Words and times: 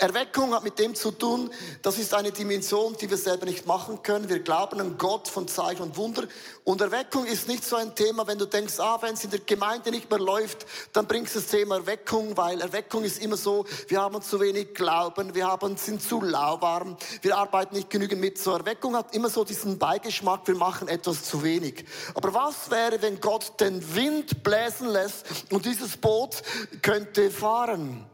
Erweckung 0.00 0.54
hat 0.54 0.64
mit 0.64 0.78
dem 0.78 0.94
zu 0.94 1.10
tun, 1.10 1.50
das 1.82 1.98
ist 1.98 2.14
eine 2.14 2.32
Dimension, 2.32 2.96
die 3.00 3.10
wir 3.10 3.16
selber 3.16 3.46
nicht 3.46 3.66
machen 3.66 4.02
können. 4.02 4.28
Wir 4.28 4.40
glauben 4.40 4.80
an 4.80 4.96
Gott 4.98 5.28
von 5.28 5.48
Zeichen 5.48 5.82
und 5.82 5.96
Wunder. 5.96 6.24
Und 6.64 6.80
Erweckung 6.80 7.26
ist 7.26 7.48
nicht 7.48 7.64
so 7.64 7.76
ein 7.76 7.94
Thema, 7.94 8.26
wenn 8.26 8.38
du 8.38 8.46
denkst, 8.46 8.78
ah, 8.78 8.98
wenn 9.00 9.14
es 9.14 9.24
in 9.24 9.30
der 9.30 9.40
Gemeinde 9.40 9.90
nicht 9.90 10.10
mehr 10.10 10.18
läuft, 10.18 10.66
dann 10.92 11.06
bringst 11.06 11.34
du 11.34 11.40
das 11.40 11.48
Thema 11.48 11.76
Erweckung, 11.76 12.36
weil 12.36 12.60
Erweckung 12.60 13.04
ist 13.04 13.22
immer 13.22 13.36
so, 13.36 13.64
wir 13.88 14.00
haben 14.00 14.20
zu 14.22 14.40
wenig 14.40 14.74
Glauben, 14.74 15.34
wir 15.34 15.46
haben, 15.46 15.76
sind 15.76 16.02
zu 16.02 16.20
lauwarm, 16.20 16.96
wir 17.22 17.36
arbeiten 17.36 17.74
nicht 17.74 17.90
genügend 17.90 18.20
mit. 18.20 18.38
So 18.38 18.52
Erweckung 18.52 18.96
hat 18.96 19.14
immer 19.14 19.30
so 19.30 19.44
diesen 19.44 19.78
Beigeschmack, 19.78 20.46
wir 20.46 20.56
machen 20.56 20.88
etwas 20.88 21.24
zu 21.24 21.42
wenig. 21.42 21.84
Aber 22.14 22.32
was 22.34 22.70
wäre, 22.70 23.00
wenn 23.02 23.20
Gott 23.20 23.58
den 23.60 23.94
Wind 23.94 24.42
bläsen 24.42 24.88
lässt 24.88 25.26
und 25.50 25.64
dieses 25.64 25.96
Boot 25.96 26.42
könnte 26.82 27.30
fahren? 27.30 28.06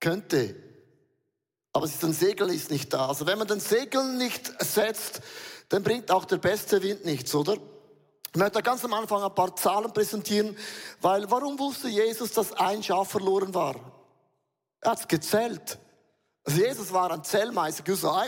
Könnte. 0.00 0.63
Aber 1.74 1.88
das 1.88 2.00
Segel 2.00 2.50
ist 2.50 2.70
nicht 2.70 2.92
da. 2.92 3.08
Also 3.08 3.26
wenn 3.26 3.36
man 3.36 3.48
den 3.48 3.58
Segel 3.58 4.16
nicht 4.16 4.52
setzt, 4.62 5.20
dann 5.68 5.82
bringt 5.82 6.10
auch 6.10 6.24
der 6.24 6.36
beste 6.36 6.80
Wind 6.82 7.04
nichts, 7.04 7.34
oder? 7.34 7.56
Ich 8.32 8.36
möchte 8.40 8.62
ganz 8.62 8.84
am 8.84 8.94
Anfang 8.94 9.24
ein 9.24 9.34
paar 9.34 9.54
Zahlen 9.56 9.92
präsentieren, 9.92 10.56
weil 11.00 11.28
warum 11.30 11.58
wusste 11.58 11.88
Jesus, 11.88 12.30
dass 12.30 12.52
ein 12.52 12.80
Schaf 12.82 13.10
verloren 13.10 13.52
war? 13.54 13.74
Er 14.80 14.92
hat 14.92 15.08
gezählt. 15.08 15.78
Also 16.46 16.60
Jesus 16.60 16.92
war 16.92 17.10
ein 17.10 17.24
Zellmeister. 17.24 17.82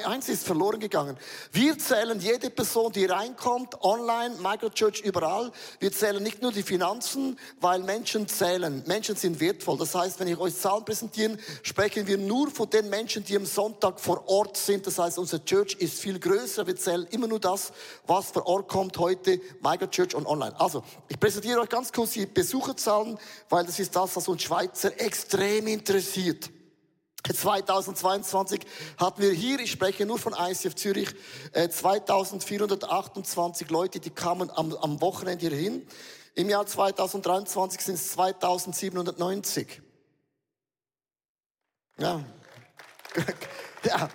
Eins 0.06 0.30
ist 0.30 0.46
verloren 0.46 0.80
gegangen. 0.80 1.18
Wir 1.52 1.78
zählen 1.78 2.18
jede 2.18 2.48
Person, 2.48 2.90
die 2.90 3.04
reinkommt, 3.04 3.82
online, 3.82 4.36
Microchurch, 4.36 5.02
überall. 5.02 5.52
Wir 5.80 5.92
zählen 5.92 6.22
nicht 6.22 6.40
nur 6.40 6.50
die 6.50 6.62
Finanzen, 6.62 7.38
weil 7.60 7.80
Menschen 7.80 8.26
zählen. 8.26 8.82
Menschen 8.86 9.16
sind 9.16 9.38
wertvoll. 9.38 9.76
Das 9.76 9.94
heißt, 9.94 10.18
wenn 10.18 10.28
ich 10.28 10.38
euch 10.38 10.56
Zahlen 10.56 10.86
präsentieren, 10.86 11.38
sprechen 11.62 12.06
wir 12.06 12.16
nur 12.16 12.50
von 12.50 12.70
den 12.70 12.88
Menschen, 12.88 13.22
die 13.22 13.36
am 13.36 13.44
Sonntag 13.44 14.00
vor 14.00 14.26
Ort 14.26 14.56
sind. 14.56 14.86
Das 14.86 14.98
heißt, 14.98 15.18
unser 15.18 15.44
Church 15.44 15.74
ist 15.74 16.00
viel 16.00 16.18
größer. 16.18 16.66
Wir 16.66 16.76
zählen 16.76 17.06
immer 17.10 17.28
nur 17.28 17.40
das, 17.40 17.70
was 18.06 18.30
vor 18.30 18.46
Ort 18.46 18.68
kommt 18.68 18.96
heute, 18.96 19.42
Microchurch 19.60 20.14
und 20.14 20.24
online. 20.24 20.58
Also, 20.58 20.82
ich 21.08 21.20
präsentiere 21.20 21.60
euch 21.60 21.68
ganz 21.68 21.92
kurz 21.92 22.12
die 22.12 22.24
Besucherzahlen, 22.24 23.18
weil 23.50 23.66
das 23.66 23.78
ist 23.78 23.94
das, 23.94 24.16
was 24.16 24.26
uns 24.26 24.40
Schweizer 24.40 24.98
extrem 24.98 25.66
interessiert. 25.66 26.48
2022 27.34 28.60
hatten 28.96 29.22
wir 29.22 29.32
hier, 29.32 29.60
ich 29.60 29.70
spreche 29.70 30.06
nur 30.06 30.18
von 30.18 30.34
ICF 30.38 30.74
Zürich, 30.74 31.08
2428 31.52 33.68
äh, 33.68 33.72
Leute, 33.72 34.00
die 34.00 34.10
kamen 34.10 34.50
am, 34.50 34.74
am 34.74 35.00
Wochenende 35.00 35.48
hier 35.48 35.56
hin. 35.56 35.86
Im 36.34 36.50
Jahr 36.50 36.66
2023 36.66 37.80
sind 37.80 37.94
es 37.94 38.12
2790. 38.12 39.80
Ja. 41.98 42.22
ja. 43.84 44.08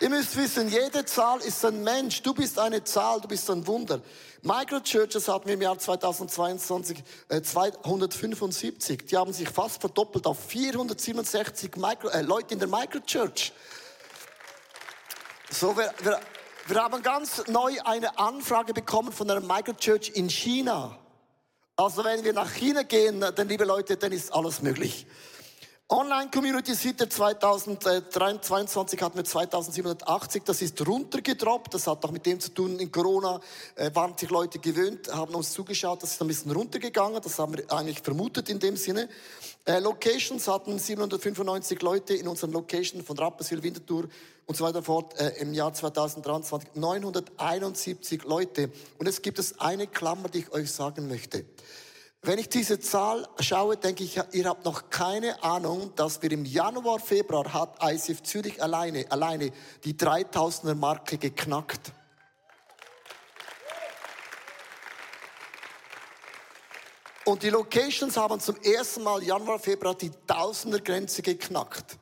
Ihr 0.00 0.10
müsst 0.10 0.36
wissen, 0.36 0.68
jede 0.68 1.04
Zahl 1.04 1.40
ist 1.40 1.64
ein 1.64 1.82
Mensch. 1.82 2.22
Du 2.22 2.32
bist 2.32 2.58
eine 2.58 2.84
Zahl, 2.84 3.20
du 3.20 3.26
bist 3.26 3.50
ein 3.50 3.66
Wunder. 3.66 4.00
Microchurches 4.42 5.28
hatten 5.28 5.46
wir 5.46 5.54
im 5.54 5.62
Jahr 5.62 5.78
2022 5.78 7.02
äh, 7.28 7.42
275. 7.42 9.06
Die 9.06 9.16
haben 9.16 9.32
sich 9.32 9.48
fast 9.48 9.80
verdoppelt 9.80 10.26
auf 10.26 10.38
467 10.48 11.76
Micro, 11.76 12.08
äh, 12.08 12.22
Leute 12.22 12.54
in 12.54 12.60
der 12.60 12.68
Microchurch. 12.68 13.52
So, 15.50 15.76
wir, 15.76 15.92
wir, 16.00 16.20
wir 16.66 16.82
haben 16.82 17.02
ganz 17.02 17.46
neu 17.48 17.80
eine 17.84 18.18
Anfrage 18.18 18.74
bekommen 18.74 19.12
von 19.12 19.30
einer 19.30 19.40
Microchurch 19.40 20.12
in 20.14 20.28
China. 20.28 20.98
Also 21.74 22.04
wenn 22.04 22.22
wir 22.22 22.32
nach 22.32 22.52
China 22.52 22.82
gehen, 22.82 23.20
dann 23.20 23.48
liebe 23.48 23.64
Leute, 23.64 23.96
dann 23.96 24.12
ist 24.12 24.32
alles 24.32 24.62
möglich. 24.62 25.06
Online-Community 25.90 26.74
Seite 26.74 27.08
2022 27.08 29.00
hatten 29.00 29.16
wir 29.16 29.24
2780, 29.24 30.42
das 30.44 30.60
ist 30.60 30.86
runtergedroppt, 30.86 31.72
das 31.72 31.86
hat 31.86 32.04
auch 32.04 32.10
mit 32.10 32.26
dem 32.26 32.38
zu 32.40 32.52
tun, 32.52 32.78
in 32.78 32.92
Corona 32.92 33.40
äh, 33.74 33.90
waren 33.94 34.14
sich 34.14 34.28
Leute 34.28 34.58
gewöhnt, 34.58 35.10
haben 35.10 35.34
uns 35.34 35.50
zugeschaut, 35.52 36.02
das 36.02 36.12
ist 36.12 36.20
ein 36.20 36.28
bisschen 36.28 36.50
runtergegangen, 36.50 37.22
das 37.22 37.38
haben 37.38 37.56
wir 37.56 37.72
eigentlich 37.72 38.00
vermutet 38.00 38.50
in 38.50 38.58
dem 38.58 38.76
Sinne. 38.76 39.08
Äh, 39.64 39.78
Locations 39.78 40.46
hatten 40.46 40.78
795 40.78 41.80
Leute 41.80 42.12
in 42.12 42.28
unseren 42.28 42.52
Locations 42.52 43.02
von 43.06 43.18
Rapperswil, 43.18 43.62
Winterthur 43.62 44.10
und 44.44 44.58
so 44.58 44.64
weiter 44.64 44.82
fort 44.82 45.18
äh, 45.18 45.40
im 45.40 45.54
Jahr 45.54 45.72
2023, 45.72 46.68
971 46.74 48.24
Leute. 48.24 48.70
Und 48.98 49.06
jetzt 49.06 49.22
gibt 49.22 49.38
es 49.38 49.58
eine 49.58 49.86
Klammer, 49.86 50.28
die 50.28 50.40
ich 50.40 50.52
euch 50.52 50.70
sagen 50.70 51.08
möchte. 51.08 51.46
Wenn 52.22 52.38
ich 52.38 52.48
diese 52.48 52.80
Zahl 52.80 53.28
schaue, 53.38 53.76
denke 53.76 54.02
ich, 54.02 54.20
ihr 54.32 54.48
habt 54.48 54.64
noch 54.64 54.90
keine 54.90 55.42
Ahnung, 55.42 55.92
dass 55.94 56.20
wir 56.20 56.32
im 56.32 56.44
Januar, 56.44 56.98
Februar 56.98 57.52
hat 57.52 57.78
ICF 57.80 58.22
Zürich 58.22 58.62
alleine, 58.62 59.06
alleine 59.10 59.52
die 59.84 59.94
3000er 59.94 60.74
Marke 60.74 61.16
geknackt. 61.16 61.92
Und 67.24 67.42
die 67.42 67.50
Locations 67.50 68.16
haben 68.16 68.40
zum 68.40 68.56
ersten 68.62 69.02
Mal 69.02 69.22
Januar, 69.22 69.58
Februar 69.58 69.94
die 69.94 70.10
Tausender 70.26 70.80
Grenze 70.80 71.22
geknackt. 71.22 71.98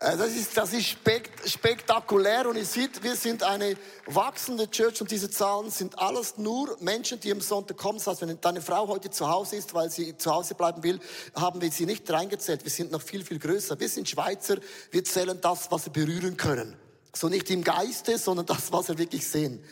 Äh, 0.00 0.16
das 0.16 0.30
ist, 0.30 0.56
das 0.56 0.72
ist 0.72 0.96
spektakulär 1.44 2.48
und 2.48 2.56
ihr 2.56 2.64
seht, 2.64 3.02
wir 3.02 3.14
sind 3.14 3.42
eine 3.42 3.76
wachsende 4.06 4.68
Church 4.70 5.00
und 5.00 5.10
diese 5.10 5.30
Zahlen 5.30 5.70
sind 5.70 5.98
alles 5.98 6.38
nur 6.38 6.76
Menschen, 6.80 7.20
die 7.20 7.30
am 7.30 7.40
Sonntag 7.40 7.76
kommen. 7.76 7.98
Das 7.98 8.06
heißt, 8.06 8.22
wenn 8.22 8.40
deine 8.40 8.62
Frau 8.62 8.88
heute 8.88 9.10
zu 9.10 9.28
Hause 9.28 9.56
ist, 9.56 9.74
weil 9.74 9.90
sie 9.90 10.16
zu 10.16 10.30
Hause 10.30 10.54
bleiben 10.54 10.82
will, 10.82 10.98
haben 11.34 11.60
wir 11.60 11.70
sie 11.70 11.86
nicht 11.86 12.10
reingezählt. 12.10 12.64
Wir 12.64 12.70
sind 12.70 12.90
noch 12.90 13.02
viel, 13.02 13.24
viel 13.24 13.38
größer. 13.38 13.78
Wir 13.78 13.88
sind 13.88 14.08
Schweizer, 14.08 14.56
wir 14.90 15.04
zählen 15.04 15.38
das, 15.40 15.70
was 15.70 15.84
wir 15.84 15.92
berühren 15.92 16.36
können. 16.36 16.76
So 17.14 17.28
nicht 17.28 17.50
im 17.50 17.62
Geiste, 17.62 18.16
sondern 18.16 18.46
das, 18.46 18.72
was 18.72 18.88
wir 18.88 18.96
wirklich 18.96 19.26
sehen. 19.26 19.62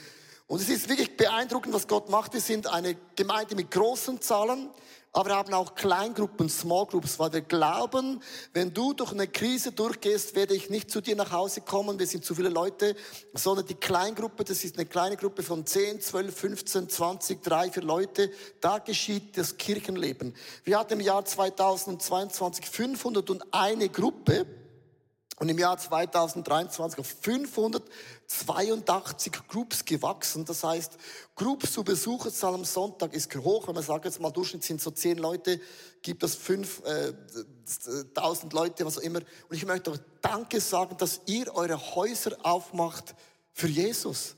Und 0.47 0.61
es 0.61 0.69
ist 0.69 0.89
wirklich 0.89 1.17
beeindruckend, 1.17 1.75
was 1.75 1.87
Gott 1.87 2.09
macht. 2.09 2.33
Wir 2.33 2.41
sind 2.41 2.67
eine 2.67 2.97
Gemeinde 3.17 3.55
mit 3.55 3.71
großen 3.71 4.21
Zahlen. 4.21 4.71
Aber 5.19 5.35
haben 5.35 5.53
auch 5.53 5.75
Kleingruppen, 5.75 6.49
Small 6.49 6.87
Groups, 6.87 7.19
weil 7.19 7.33
wir 7.33 7.41
glauben, 7.41 8.23
wenn 8.53 8.73
du 8.73 8.93
durch 8.93 9.11
eine 9.11 9.27
Krise 9.27 9.73
durchgehst, 9.73 10.37
werde 10.37 10.55
ich 10.55 10.71
nicht 10.71 10.93
zu 10.93 11.01
dir 11.01 11.17
nach 11.17 11.33
Hause 11.33 11.61
kommen, 11.61 11.99
wir 11.99 12.07
sind 12.07 12.25
zu 12.25 12.37
viele 12.37 12.51
Leute, 12.51 12.95
sondern 13.35 13.67
die 13.67 13.75
Kleingruppe, 13.75 14.45
das 14.45 14.63
ist 14.63 14.77
eine 14.77 14.87
kleine 14.87 15.17
Gruppe 15.17 15.43
von 15.43 15.67
10, 15.67 16.01
12, 16.03 16.39
15, 16.39 16.89
20, 16.89 17.43
3, 17.43 17.73
4 17.73 17.83
Leute, 17.83 18.31
da 18.61 18.79
geschieht 18.79 19.37
das 19.37 19.57
Kirchenleben. 19.57 20.37
Wir 20.63 20.79
hatten 20.79 20.93
im 20.93 21.01
Jahr 21.01 21.25
2022 21.25 22.69
501 22.69 23.93
Gruppe, 23.93 24.47
und 25.39 25.49
im 25.49 25.59
Jahr 25.59 25.79
2023 25.79 26.99
auf 26.99 27.07
582 27.23 29.33
Groups 29.47 29.85
gewachsen. 29.85 30.45
Das 30.45 30.65
heißt, 30.65 30.99
Groups 31.37 31.71
zu 31.73 31.85
Besucherzahl 31.85 32.55
am 32.55 32.65
Sonntag 32.65 33.15
ist 33.15 33.33
hoch. 33.37 33.69
Wenn 33.69 33.77
man 33.77 33.85
sagt 33.85 34.05
jetzt 34.05 34.21
mal, 34.21 34.31
Durchschnitt 34.31 34.65
sind 34.65 34.81
so 34.81 34.91
zehn 34.91 35.19
Leute, 35.19 35.61
gibt 36.03 36.25
es 36.25 36.35
5000 36.35 38.53
äh, 38.53 38.57
Leute, 38.57 38.85
was 38.85 38.99
auch 38.99 39.03
immer. 39.03 39.21
Und 39.49 39.57
ich 39.57 39.65
möchte 39.65 39.93
auch 39.93 39.99
Danke 40.21 40.61
sagen, 40.61 40.97
dass 40.99 41.21
ihr 41.27 41.55
eure 41.55 41.95
Häuser 41.95 42.37
aufmacht 42.43 43.15
für 43.53 43.69
Jesus. 43.69 44.35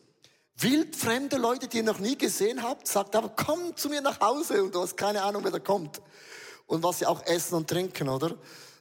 Wildfremde 0.56 1.38
Leute, 1.38 1.68
die 1.68 1.78
ihr 1.78 1.84
noch 1.84 2.00
nie 2.00 2.18
gesehen 2.18 2.62
habt, 2.62 2.86
sagt 2.86 3.16
aber, 3.16 3.30
komm 3.30 3.74
zu 3.74 3.88
mir 3.88 4.02
nach 4.02 4.20
Hause 4.20 4.62
und 4.62 4.74
du 4.74 4.82
hast 4.82 4.98
keine 4.98 5.22
Ahnung, 5.22 5.42
wer 5.44 5.50
da 5.50 5.58
kommt. 5.58 6.02
Und 6.66 6.82
was 6.82 6.98
sie 6.98 7.06
auch 7.06 7.24
essen 7.24 7.54
und 7.54 7.70
trinken, 7.70 8.10
oder? 8.10 8.36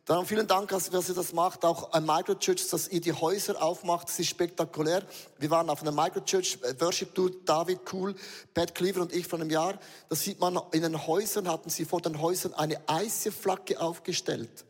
Darum 0.09 0.25
vielen 0.25 0.47
Dank, 0.47 0.69
dass 0.69 0.89
ihr 0.89 1.13
das 1.13 1.33
macht. 1.33 1.63
Auch 1.63 1.91
ein 1.91 2.03
Microchurch, 2.03 2.67
dass 2.71 2.87
ihr 2.87 2.99
die 2.99 3.13
Häuser 3.13 3.61
aufmacht. 3.61 4.09
Das 4.09 4.17
ist 4.17 4.29
spektakulär. 4.29 5.03
Wir 5.37 5.51
waren 5.51 5.69
auf 5.69 5.83
einer 5.83 5.91
Microchurch 5.91 6.57
äh, 6.63 6.81
Worship 6.81 7.13
Tour. 7.13 7.29
David 7.45 7.81
Cool, 7.93 8.15
Pat 8.55 8.73
Cleaver 8.73 9.01
und 9.01 9.13
ich 9.13 9.27
von 9.27 9.39
einem 9.39 9.51
Jahr. 9.51 9.77
Da 10.09 10.15
sieht 10.15 10.39
man, 10.39 10.59
in 10.71 10.81
den 10.81 11.05
Häusern 11.05 11.47
hatten 11.47 11.69
sie 11.69 11.85
vor 11.85 12.01
den 12.01 12.19
Häusern 12.19 12.55
eine 12.55 12.81
ICF-Flagge 12.89 13.79
aufgestellt. 13.79 14.65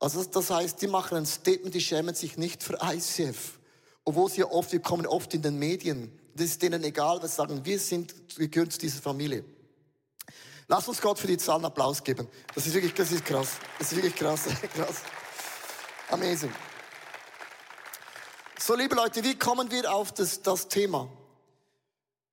Also 0.00 0.24
das 0.24 0.50
heißt, 0.50 0.82
die 0.82 0.88
machen 0.88 1.16
ein 1.16 1.26
Statement, 1.26 1.72
die 1.72 1.80
schämen 1.80 2.16
sich 2.16 2.36
nicht 2.36 2.64
für 2.64 2.76
ICF. 2.82 3.60
Obwohl 4.04 4.30
sie 4.30 4.42
oft, 4.42 4.72
wir 4.72 4.80
kommen 4.80 5.06
oft 5.06 5.32
in 5.32 5.42
den 5.42 5.60
Medien. 5.60 6.10
Das 6.34 6.46
ist 6.46 6.60
denen 6.60 6.82
egal, 6.82 7.22
was 7.22 7.36
sagen. 7.36 7.64
Wir 7.64 7.78
sind, 7.78 8.12
wir 8.36 8.48
gehören 8.48 8.72
zu 8.72 8.80
dieser 8.80 9.00
Familie. 9.00 9.44
Lass 10.72 10.88
uns 10.88 11.02
Gott 11.02 11.18
für 11.18 11.26
die 11.26 11.36
Zahlen 11.36 11.66
Applaus 11.66 12.02
geben. 12.02 12.26
Das 12.54 12.66
ist 12.66 12.72
wirklich, 12.72 12.94
das 12.94 13.12
ist 13.12 13.26
krass. 13.26 13.58
Das 13.78 13.92
ist 13.92 13.96
wirklich 13.96 14.14
krass, 14.14 14.44
krass. 14.74 15.02
Amazing. 16.08 16.50
So, 18.58 18.74
liebe 18.74 18.94
Leute, 18.94 19.22
wie 19.22 19.38
kommen 19.38 19.70
wir 19.70 19.92
auf 19.92 20.12
das, 20.12 20.40
das 20.40 20.68
Thema? 20.68 21.10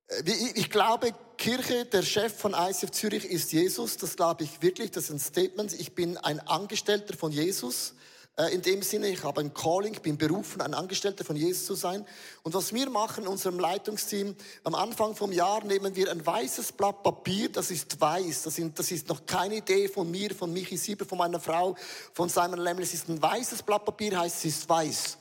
Äh, 0.06 0.22
ich 0.54 0.70
glaube, 0.70 1.12
Kirche, 1.36 1.84
der 1.84 2.00
Chef 2.00 2.34
von 2.34 2.54
ICF 2.54 2.90
Zürich 2.92 3.26
ist 3.26 3.52
Jesus. 3.52 3.98
Das 3.98 4.16
glaube 4.16 4.44
ich 4.44 4.62
wirklich. 4.62 4.90
Das 4.90 5.04
ist 5.04 5.10
ein 5.10 5.18
Statement. 5.18 5.74
Ich 5.74 5.94
bin 5.94 6.16
ein 6.16 6.40
Angestellter 6.40 7.18
von 7.18 7.32
Jesus. 7.32 7.92
Äh, 8.40 8.54
in 8.54 8.62
dem 8.62 8.80
Sinne, 8.82 9.08
ich 9.08 9.22
habe 9.22 9.40
ein 9.40 9.52
Calling, 9.52 9.92
bin 10.00 10.16
berufen, 10.16 10.62
ein 10.62 10.72
Angestellter 10.72 11.24
von 11.24 11.36
Jesus 11.36 11.66
zu 11.66 11.74
sein. 11.74 12.06
Und 12.42 12.54
was 12.54 12.72
wir 12.72 12.88
machen 12.88 13.24
in 13.24 13.28
unserem 13.28 13.58
Leitungsteam, 13.58 14.34
am 14.64 14.74
Anfang 14.74 15.14
vom 15.14 15.30
Jahr 15.30 15.62
nehmen 15.64 15.94
wir 15.94 16.10
ein 16.10 16.24
weißes 16.24 16.72
Blatt 16.72 17.02
Papier, 17.02 17.50
das 17.50 17.70
ist 17.70 18.00
weiß, 18.00 18.44
das, 18.44 18.54
sind, 18.54 18.78
das 18.78 18.90
ist 18.90 19.08
noch 19.08 19.26
keine 19.26 19.56
Idee 19.56 19.88
von 19.88 20.10
mir, 20.10 20.34
von 20.34 20.52
Michi 20.52 20.78
Sieber, 20.78 21.04
von 21.04 21.18
meiner 21.18 21.40
Frau, 21.40 21.76
von 22.14 22.28
Simon 22.28 22.60
Lemmel, 22.60 22.84
es 22.84 22.94
ist 22.94 23.08
ein 23.08 23.20
weißes 23.20 23.62
Blatt 23.62 23.84
Papier, 23.84 24.18
heißt 24.18 24.38
es 24.38 24.44
ist 24.56 24.68
weiß. 24.68 25.19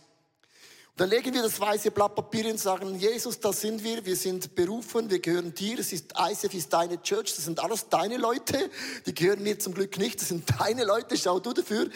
Dann 1.00 1.12
legen 1.12 1.34
wir 1.34 1.42
das 1.42 1.58
weiße 1.58 1.92
Blatt 1.92 2.14
Papier 2.14 2.52
und 2.52 2.60
sagen, 2.60 2.94
Jesus, 3.00 3.40
da 3.40 3.54
sind 3.54 3.82
wir, 3.86 4.06
wir 4.06 4.18
sind 4.18 4.54
berufen, 4.54 5.10
wir 5.10 5.20
gehören 5.20 5.54
dir, 5.54 5.80
es 5.80 5.94
ist 5.94 6.14
ICF, 6.20 6.54
ist 6.54 6.74
deine 6.74 7.02
Church, 7.02 7.34
das 7.36 7.46
sind 7.46 7.58
alles 7.62 7.88
deine 7.88 8.18
Leute, 8.18 8.70
die 9.06 9.16
gehören 9.16 9.42
mir 9.42 9.58
zum 9.58 9.74
Glück 9.74 9.98
nicht, 9.98 10.20
das 10.20 10.28
sind 10.28 10.44
deine 10.60 10.84
Leute, 10.84 11.16
schau 11.16 11.40
du 11.40 11.54
dafür, 11.54 11.88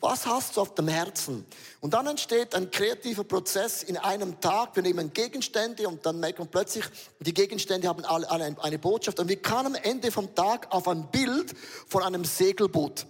was 0.00 0.26
hast 0.26 0.58
du 0.58 0.60
auf 0.60 0.74
dem 0.74 0.88
Herzen? 0.88 1.46
Und 1.80 1.94
dann 1.94 2.06
entsteht 2.06 2.54
ein 2.54 2.70
kreativer 2.70 3.24
Prozess 3.24 3.82
in 3.82 3.96
einem 3.96 4.38
Tag, 4.42 4.76
wir 4.76 4.82
nehmen 4.82 5.10
Gegenstände 5.14 5.88
und 5.88 6.04
dann 6.04 6.20
merken 6.20 6.40
wir 6.40 6.50
plötzlich, 6.50 6.84
die 7.18 7.32
Gegenstände 7.32 7.88
haben 7.88 8.04
alle 8.04 8.30
eine 8.60 8.78
Botschaft 8.78 9.20
und 9.20 9.28
wir 9.30 9.40
kamen 9.40 9.74
am 9.74 9.82
Ende 9.82 10.12
vom 10.12 10.34
Tag 10.34 10.70
auf 10.70 10.86
ein 10.86 11.10
Bild 11.10 11.54
von 11.88 12.02
einem 12.02 12.26
Segelboot. 12.26 13.06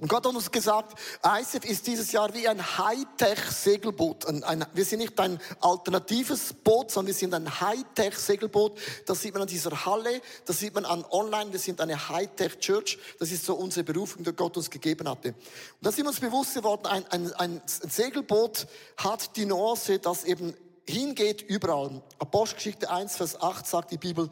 Und 0.00 0.08
Gott 0.08 0.26
hat 0.26 0.34
uns 0.34 0.50
gesagt, 0.50 0.98
ISF 1.40 1.64
ist 1.64 1.86
dieses 1.86 2.10
Jahr 2.10 2.34
wie 2.34 2.48
ein 2.48 2.60
Hightech-Segelboot. 2.60 4.26
wir 4.72 4.84
sind 4.84 4.98
nicht 4.98 5.18
ein 5.20 5.40
alternatives 5.60 6.52
Boot, 6.52 6.90
sondern 6.90 7.08
wir 7.08 7.14
sind 7.14 7.32
ein 7.32 7.60
Hightech-Segelboot. 7.60 8.76
Das 9.06 9.22
sieht 9.22 9.34
man 9.34 9.42
an 9.42 9.48
dieser 9.48 9.86
Halle, 9.86 10.20
das 10.46 10.58
sieht 10.58 10.74
man 10.74 10.84
an 10.84 11.04
online. 11.10 11.52
Wir 11.52 11.60
sind 11.60 11.80
eine 11.80 12.08
Hightech-Church. 12.08 12.98
Das 13.20 13.30
ist 13.30 13.44
so 13.44 13.54
unsere 13.54 13.84
Berufung, 13.84 14.24
die 14.24 14.32
Gott 14.32 14.56
uns 14.56 14.68
gegeben 14.68 15.08
hatte. 15.08 15.28
Und 15.28 15.36
da 15.80 15.92
sind 15.92 16.04
wir 16.04 16.08
uns 16.08 16.18
bewusst 16.18 16.54
geworden, 16.54 16.86
ein, 16.86 17.06
ein, 17.12 17.32
ein 17.34 17.62
Segelboot 17.66 18.66
hat 18.96 19.36
die 19.36 19.46
Nuance, 19.46 20.00
dass 20.00 20.24
eben 20.24 20.54
hingeht 20.88 21.42
überall. 21.42 22.02
Apostelgeschichte 22.18 22.90
1, 22.90 23.16
Vers 23.16 23.40
8 23.40 23.64
sagt 23.64 23.92
die 23.92 23.98
Bibel, 23.98 24.28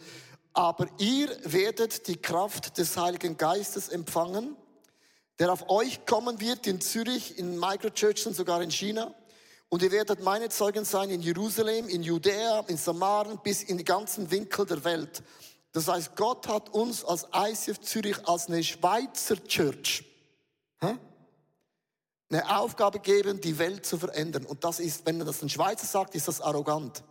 aber 0.55 0.88
ihr 0.99 1.29
werdet 1.44 2.09
die 2.09 2.17
Kraft 2.17 2.76
des 2.79 2.97
Heiligen 2.97 3.37
Geistes 3.37 3.88
empfangen 3.88 4.56
der 5.38 5.52
auf 5.52 5.69
euch 5.70 6.05
kommen 6.06 6.40
wird 6.40 6.67
in 6.67 6.81
Zürich, 6.81 7.38
in 7.38 7.58
Microchurch 7.58 8.26
und 8.26 8.34
sogar 8.34 8.62
in 8.62 8.70
China. 8.70 9.14
Und 9.69 9.82
ihr 9.82 9.90
werdet 9.90 10.23
meine 10.23 10.49
Zeugen 10.50 10.84
sein 10.84 11.11
in 11.11 11.23
Jerusalem, 11.23 11.88
in 11.88 12.02
Judäa, 12.02 12.64
in 12.69 12.76
Samaren, 12.76 13.38
bis 13.43 13.62
in 13.62 13.79
die 13.79 13.84
ganzen 13.84 14.31
Winkel 14.31 14.67
der 14.67 14.84
Welt. 14.84 15.23
Das 15.73 15.88
heißt, 15.88 16.14
Gott 16.17 16.46
hat 16.49 16.69
uns 16.69 17.05
als 17.05 17.26
ICF 17.34 17.81
Zürich 17.81 18.29
als 18.29 18.49
eine 18.49 18.62
Schweizer 18.62 19.43
Church 19.44 20.05
eine 22.32 22.58
Aufgabe 22.58 22.99
gegeben, 22.99 23.40
die 23.40 23.58
Welt 23.58 23.85
zu 23.85 23.99
verändern. 23.99 24.46
Und 24.46 24.64
das 24.64 24.81
ist, 24.81 25.05
wenn 25.06 25.19
das 25.19 25.43
ein 25.43 25.49
Schweizer 25.49 25.87
sagt, 25.87 26.14
ist 26.14 26.28
das 26.28 26.40
arrogant. 26.40 27.02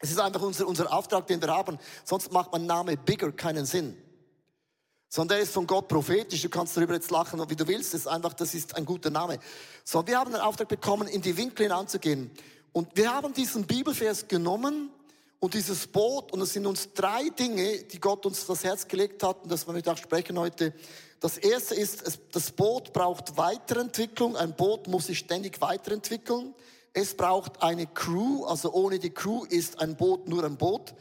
Es 0.00 0.10
ist 0.10 0.18
einfach 0.18 0.42
unser, 0.42 0.66
unser 0.66 0.92
Auftrag, 0.92 1.28
den 1.28 1.40
wir 1.40 1.48
haben. 1.48 1.78
Sonst 2.04 2.32
macht 2.32 2.50
mein 2.52 2.66
Name 2.66 2.96
Bigger 2.96 3.30
keinen 3.30 3.66
Sinn 3.66 3.96
sondern 5.14 5.36
er 5.36 5.42
ist 5.42 5.52
von 5.52 5.66
Gott 5.66 5.88
prophetisch. 5.88 6.40
Du 6.40 6.48
kannst 6.48 6.74
darüber 6.74 6.94
jetzt 6.94 7.10
lachen, 7.10 7.38
wie 7.50 7.54
du 7.54 7.68
willst. 7.68 7.92
Das 7.92 8.00
ist 8.00 8.06
einfach, 8.06 8.32
das 8.32 8.54
ist 8.54 8.74
ein 8.76 8.86
guter 8.86 9.10
Name. 9.10 9.38
So, 9.84 10.06
wir 10.06 10.18
haben 10.18 10.32
den 10.32 10.40
Auftrag 10.40 10.68
bekommen, 10.68 11.06
in 11.06 11.20
die 11.20 11.36
Winkel 11.36 11.66
hinanzugehen. 11.66 12.30
Und 12.72 12.88
wir 12.94 13.12
haben 13.12 13.34
diesen 13.34 13.66
Bibelvers 13.66 14.26
genommen 14.26 14.88
und 15.38 15.52
dieses 15.52 15.86
Boot, 15.86 16.32
und 16.32 16.40
es 16.40 16.54
sind 16.54 16.64
uns 16.64 16.94
drei 16.94 17.28
Dinge, 17.28 17.82
die 17.82 18.00
Gott 18.00 18.24
uns 18.24 18.46
das 18.46 18.64
Herz 18.64 18.88
gelegt 18.88 19.22
hat, 19.22 19.42
und 19.42 19.52
das 19.52 19.66
wir 19.68 19.92
auch 19.92 19.98
sprechen 19.98 20.38
heute. 20.38 20.72
Das 21.20 21.36
erste 21.36 21.74
ist, 21.74 22.04
das 22.32 22.50
Boot 22.50 22.94
braucht 22.94 23.36
Weiterentwicklung. 23.36 24.34
Ein 24.34 24.56
Boot 24.56 24.88
muss 24.88 25.08
sich 25.08 25.18
ständig 25.18 25.60
weiterentwickeln. 25.60 26.54
Es 26.94 27.14
braucht 27.14 27.62
eine 27.62 27.86
Crew, 27.86 28.46
also 28.46 28.72
ohne 28.72 28.98
die 28.98 29.10
Crew 29.10 29.44
ist 29.44 29.78
ein 29.78 29.94
Boot 29.94 30.26
nur 30.26 30.42
ein 30.42 30.56
Boot. 30.56 30.94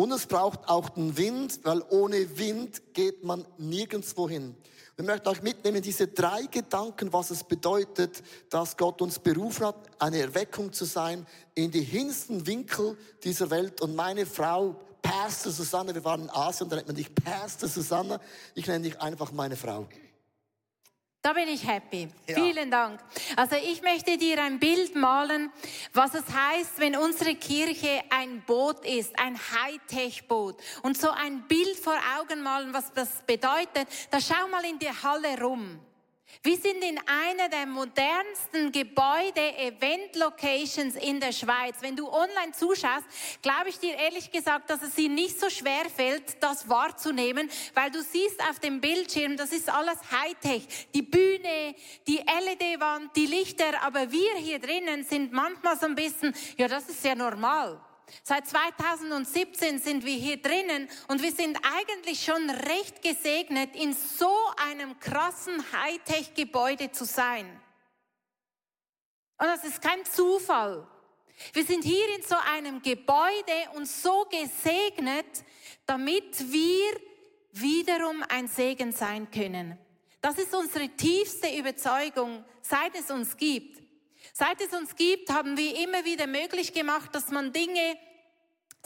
Und 0.00 0.12
es 0.12 0.24
braucht 0.24 0.66
auch 0.66 0.88
den 0.88 1.14
Wind, 1.18 1.60
weil 1.62 1.82
ohne 1.90 2.38
Wind 2.38 2.94
geht 2.94 3.22
man 3.22 3.44
nirgendwo 3.58 4.30
hin. 4.30 4.56
Wir 4.96 5.04
möchten 5.04 5.28
euch 5.28 5.42
mitnehmen, 5.42 5.82
diese 5.82 6.08
drei 6.08 6.44
Gedanken, 6.50 7.12
was 7.12 7.30
es 7.30 7.44
bedeutet, 7.44 8.22
dass 8.48 8.78
Gott 8.78 9.02
uns 9.02 9.18
berufen 9.18 9.66
hat, 9.66 9.76
eine 9.98 10.20
Erweckung 10.20 10.72
zu 10.72 10.86
sein 10.86 11.26
in 11.54 11.70
die 11.70 11.82
hintersten 11.82 12.46
Winkel 12.46 12.96
dieser 13.22 13.50
Welt. 13.50 13.82
Und 13.82 13.94
meine 13.94 14.24
Frau, 14.24 14.74
Pastor 15.02 15.52
Susanne, 15.52 15.94
wir 15.94 16.02
waren 16.02 16.22
in 16.22 16.30
Asien, 16.30 16.70
da 16.70 16.76
nennt 16.76 16.88
man 16.88 16.96
dich 16.96 17.14
Pastor 17.14 17.68
Susanne, 17.68 18.20
ich 18.54 18.66
nenne 18.66 18.84
dich 18.84 18.98
einfach 19.02 19.32
meine 19.32 19.56
Frau. 19.56 19.86
Da 21.22 21.34
bin 21.34 21.48
ich 21.48 21.66
happy. 21.66 22.08
Ja. 22.26 22.34
Vielen 22.34 22.70
Dank. 22.70 22.98
Also 23.36 23.56
ich 23.56 23.82
möchte 23.82 24.16
dir 24.16 24.42
ein 24.42 24.58
Bild 24.58 24.96
malen, 24.96 25.52
was 25.92 26.14
es 26.14 26.24
heißt, 26.32 26.78
wenn 26.78 26.96
unsere 26.96 27.34
Kirche 27.34 28.02
ein 28.08 28.40
Boot 28.46 28.86
ist, 28.86 29.18
ein 29.18 29.36
Hightech-Boot. 29.36 30.56
Und 30.82 30.96
so 30.96 31.10
ein 31.10 31.46
Bild 31.46 31.76
vor 31.76 31.98
Augen 32.18 32.42
malen, 32.42 32.72
was 32.72 32.90
das 32.94 33.22
bedeutet. 33.26 33.86
Da 34.10 34.18
schau 34.18 34.48
mal 34.50 34.64
in 34.64 34.78
die 34.78 34.88
Halle 34.88 35.38
rum. 35.42 35.78
Wir 36.42 36.56
sind 36.56 36.82
in 36.82 36.98
einer 37.06 37.50
der 37.50 37.66
modernsten 37.66 38.72
Gebäude-Event-Locations 38.72 40.96
in 40.96 41.20
der 41.20 41.32
Schweiz. 41.32 41.76
Wenn 41.80 41.96
du 41.96 42.08
online 42.08 42.52
zuschaust, 42.52 43.04
glaube 43.42 43.68
ich 43.68 43.78
dir 43.78 43.94
ehrlich 43.94 44.30
gesagt, 44.30 44.70
dass 44.70 44.80
es 44.80 44.94
dir 44.94 45.10
nicht 45.10 45.38
so 45.38 45.50
schwer 45.50 45.84
fällt, 45.94 46.42
das 46.42 46.66
wahrzunehmen, 46.68 47.50
weil 47.74 47.90
du 47.90 48.02
siehst 48.02 48.40
auf 48.48 48.58
dem 48.58 48.80
Bildschirm, 48.80 49.36
das 49.36 49.52
ist 49.52 49.68
alles 49.68 49.98
Hightech. 50.10 50.66
Die 50.94 51.02
Bühne, 51.02 51.74
die 52.06 52.16
LED-Wand, 52.16 53.14
die 53.16 53.26
Lichter, 53.26 53.82
aber 53.82 54.10
wir 54.10 54.36
hier 54.36 54.58
drinnen 54.58 55.04
sind 55.04 55.32
manchmal 55.32 55.78
so 55.78 55.84
ein 55.86 55.94
bisschen, 55.94 56.34
ja, 56.56 56.68
das 56.68 56.88
ist 56.88 57.04
ja 57.04 57.14
normal. 57.14 57.78
Seit 58.22 58.46
2017 58.46 59.78
sind 59.78 60.04
wir 60.04 60.16
hier 60.16 60.36
drinnen 60.36 60.88
und 61.08 61.22
wir 61.22 61.32
sind 61.32 61.58
eigentlich 61.78 62.24
schon 62.24 62.50
recht 62.50 63.02
gesegnet, 63.02 63.74
in 63.76 63.92
so 63.92 64.32
einem 64.56 64.98
krassen 64.98 65.64
Hightech-Gebäude 65.72 66.92
zu 66.92 67.04
sein. 67.04 67.46
Und 69.38 69.46
das 69.46 69.64
ist 69.64 69.80
kein 69.80 70.04
Zufall. 70.04 70.86
Wir 71.52 71.64
sind 71.64 71.84
hier 71.84 72.16
in 72.16 72.22
so 72.22 72.36
einem 72.36 72.82
Gebäude 72.82 73.70
und 73.74 73.88
so 73.88 74.26
gesegnet, 74.26 75.44
damit 75.86 76.52
wir 76.52 77.00
wiederum 77.52 78.22
ein 78.28 78.46
Segen 78.48 78.92
sein 78.92 79.30
können. 79.30 79.78
Das 80.20 80.38
ist 80.38 80.54
unsere 80.54 80.88
tiefste 80.88 81.48
Überzeugung, 81.56 82.44
seit 82.60 82.94
es 82.94 83.10
uns 83.10 83.36
gibt. 83.36 83.80
Seit 84.32 84.60
es 84.60 84.72
uns 84.72 84.94
gibt, 84.96 85.30
haben 85.30 85.56
wir 85.56 85.76
immer 85.82 86.04
wieder 86.04 86.26
möglich 86.26 86.72
gemacht, 86.72 87.14
dass 87.14 87.30
man 87.30 87.52
Dinge 87.52 87.96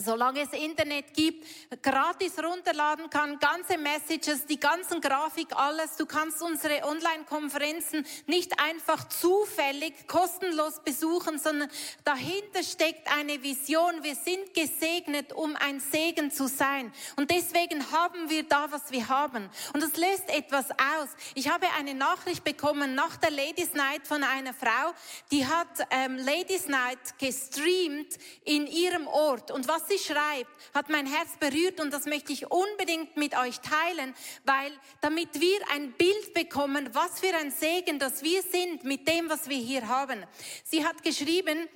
solange 0.03 0.41
es 0.41 0.51
Internet 0.51 1.13
gibt, 1.13 1.45
gratis 1.81 2.33
runterladen 2.43 3.09
kann, 3.09 3.39
ganze 3.39 3.77
Messages, 3.77 4.45
die 4.45 4.59
ganzen 4.59 4.99
Grafik, 4.99 5.55
alles. 5.55 5.95
Du 5.95 6.05
kannst 6.05 6.41
unsere 6.41 6.83
Online-Konferenzen 6.83 8.05
nicht 8.27 8.59
einfach 8.59 9.07
zufällig 9.07 10.07
kostenlos 10.07 10.81
besuchen, 10.83 11.39
sondern 11.39 11.69
dahinter 12.03 12.63
steckt 12.63 13.09
eine 13.15 13.41
Vision. 13.41 14.03
Wir 14.03 14.15
sind 14.15 14.53
gesegnet, 14.53 15.31
um 15.31 15.55
ein 15.55 15.79
Segen 15.79 16.29
zu 16.29 16.47
sein. 16.47 16.91
Und 17.15 17.31
deswegen 17.31 17.91
haben 17.91 18.29
wir 18.29 18.43
da, 18.43 18.71
was 18.71 18.91
wir 18.91 19.07
haben. 19.07 19.49
Und 19.73 19.81
das 19.81 19.95
löst 19.95 20.29
etwas 20.29 20.71
aus. 20.71 21.09
Ich 21.35 21.49
habe 21.49 21.67
eine 21.77 21.93
Nachricht 21.93 22.43
bekommen 22.43 22.95
nach 22.95 23.15
der 23.17 23.31
Ladies 23.31 23.73
Night 23.73 24.05
von 24.05 24.23
einer 24.23 24.53
Frau, 24.53 24.93
die 25.31 25.45
hat 25.47 25.67
ähm, 25.89 26.17
Ladies 26.17 26.67
Night 26.67 26.99
gestreamt 27.17 28.17
in 28.43 28.67
ihrem 28.67 29.07
Ort. 29.07 29.51
Und 29.51 29.67
was 29.67 29.84
sie 29.87 29.99
schreibt, 29.99 30.49
hat 30.73 30.89
mein 30.89 31.05
Herz 31.05 31.37
berührt 31.39 31.79
und 31.79 31.91
das 31.91 32.05
möchte 32.05 32.33
ich 32.33 32.49
unbedingt 32.51 33.17
mit 33.17 33.37
euch 33.37 33.59
teilen, 33.59 34.13
weil 34.43 34.71
damit 35.01 35.39
wir 35.39 35.59
ein 35.71 35.93
Bild 35.93 36.33
bekommen, 36.33 36.89
was 36.93 37.19
für 37.19 37.35
ein 37.35 37.51
Segen, 37.51 37.99
dass 37.99 38.23
wir 38.23 38.41
sind 38.41 38.83
mit 38.83 39.07
dem, 39.07 39.29
was 39.29 39.49
wir 39.49 39.57
hier 39.57 39.87
haben. 39.87 40.23
Sie 40.63 40.85
hat 40.85 41.03
geschrieben, 41.03 41.67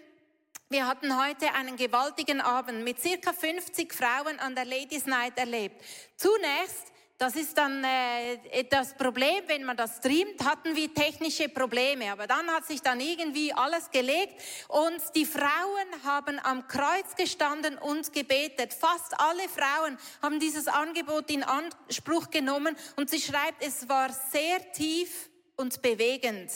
wir 0.69 0.85
hatten 0.85 1.19
heute 1.19 1.51
einen 1.55 1.77
gewaltigen 1.77 2.41
Abend 2.41 2.83
mit 2.83 3.01
circa 3.01 3.33
50 3.33 3.91
Frauen 3.91 4.39
an 4.39 4.53
der 4.53 4.65
Ladies 4.65 5.07
Night 5.07 5.37
erlebt. 5.37 5.83
Zunächst 6.15 6.93
das 7.19 7.35
ist 7.35 7.57
dann 7.57 7.83
äh, 7.83 8.63
das 8.69 8.93
Problem, 8.93 9.43
wenn 9.47 9.65
man 9.65 9.75
das 9.75 9.97
streamt, 9.97 10.41
hatten 10.43 10.73
wir 10.73 10.93
technische 10.93 11.49
Probleme. 11.49 12.09
Aber 12.13 12.27
dann 12.27 12.49
hat 12.49 12.65
sich 12.65 12.81
dann 12.81 13.01
irgendwie 13.01 13.51
alles 13.51 13.91
gelegt 13.91 14.41
und 14.69 15.01
die 15.15 15.25
Frauen 15.25 16.03
haben 16.05 16.39
am 16.39 16.65
Kreuz 16.69 17.13
gestanden 17.17 17.77
und 17.77 18.13
gebetet. 18.13 18.73
Fast 18.73 19.19
alle 19.19 19.49
Frauen 19.49 19.97
haben 20.21 20.39
dieses 20.39 20.69
Angebot 20.69 21.29
in 21.29 21.43
Anspruch 21.43 22.29
genommen 22.29 22.73
und 22.95 23.09
sie 23.09 23.19
schreibt, 23.19 23.65
es 23.65 23.89
war 23.89 24.09
sehr 24.31 24.71
tief 24.71 25.29
und 25.57 25.81
bewegend. 25.81 26.49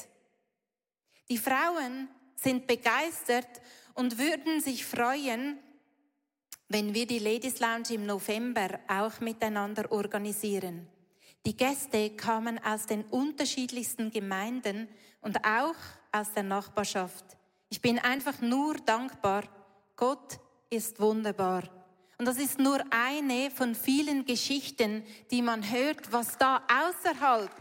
Die 1.27 1.37
Frauen 1.37 2.07
sind 2.35 2.67
begeistert 2.67 3.49
und 3.95 4.17
würden 4.17 4.61
sich 4.61 4.85
freuen, 4.85 5.59
wenn 6.73 6.95
wir 6.95 7.05
die 7.05 7.19
Ladies 7.19 7.59
Lounge 7.59 7.91
im 7.91 8.07
November 8.07 8.79
auch 8.87 9.19
miteinander 9.19 9.91
organisieren. 9.91 10.87
Die 11.45 11.55
Gäste 11.55 12.09
kamen 12.15 12.59
aus 12.65 12.87
den 12.87 13.03
unterschiedlichsten 13.03 14.09
Gemeinden 14.09 14.87
und 15.21 15.37
auch 15.45 15.75
aus 16.11 16.33
der 16.33 16.41
Nachbarschaft. 16.41 17.25
Ich 17.69 17.79
bin 17.79 17.99
einfach 17.99 18.41
nur 18.41 18.73
dankbar. 18.77 19.43
Gott 19.95 20.39
ist 20.71 20.99
wunderbar. 20.99 21.61
Und 22.17 22.25
das 22.25 22.39
ist 22.39 22.57
nur 22.57 22.83
eine 22.89 23.51
von 23.51 23.75
vielen 23.75 24.25
Geschichten, 24.25 25.03
die 25.29 25.43
man 25.43 25.69
hört, 25.69 26.11
was 26.11 26.39
da 26.39 26.63
außerhalb, 26.67 27.51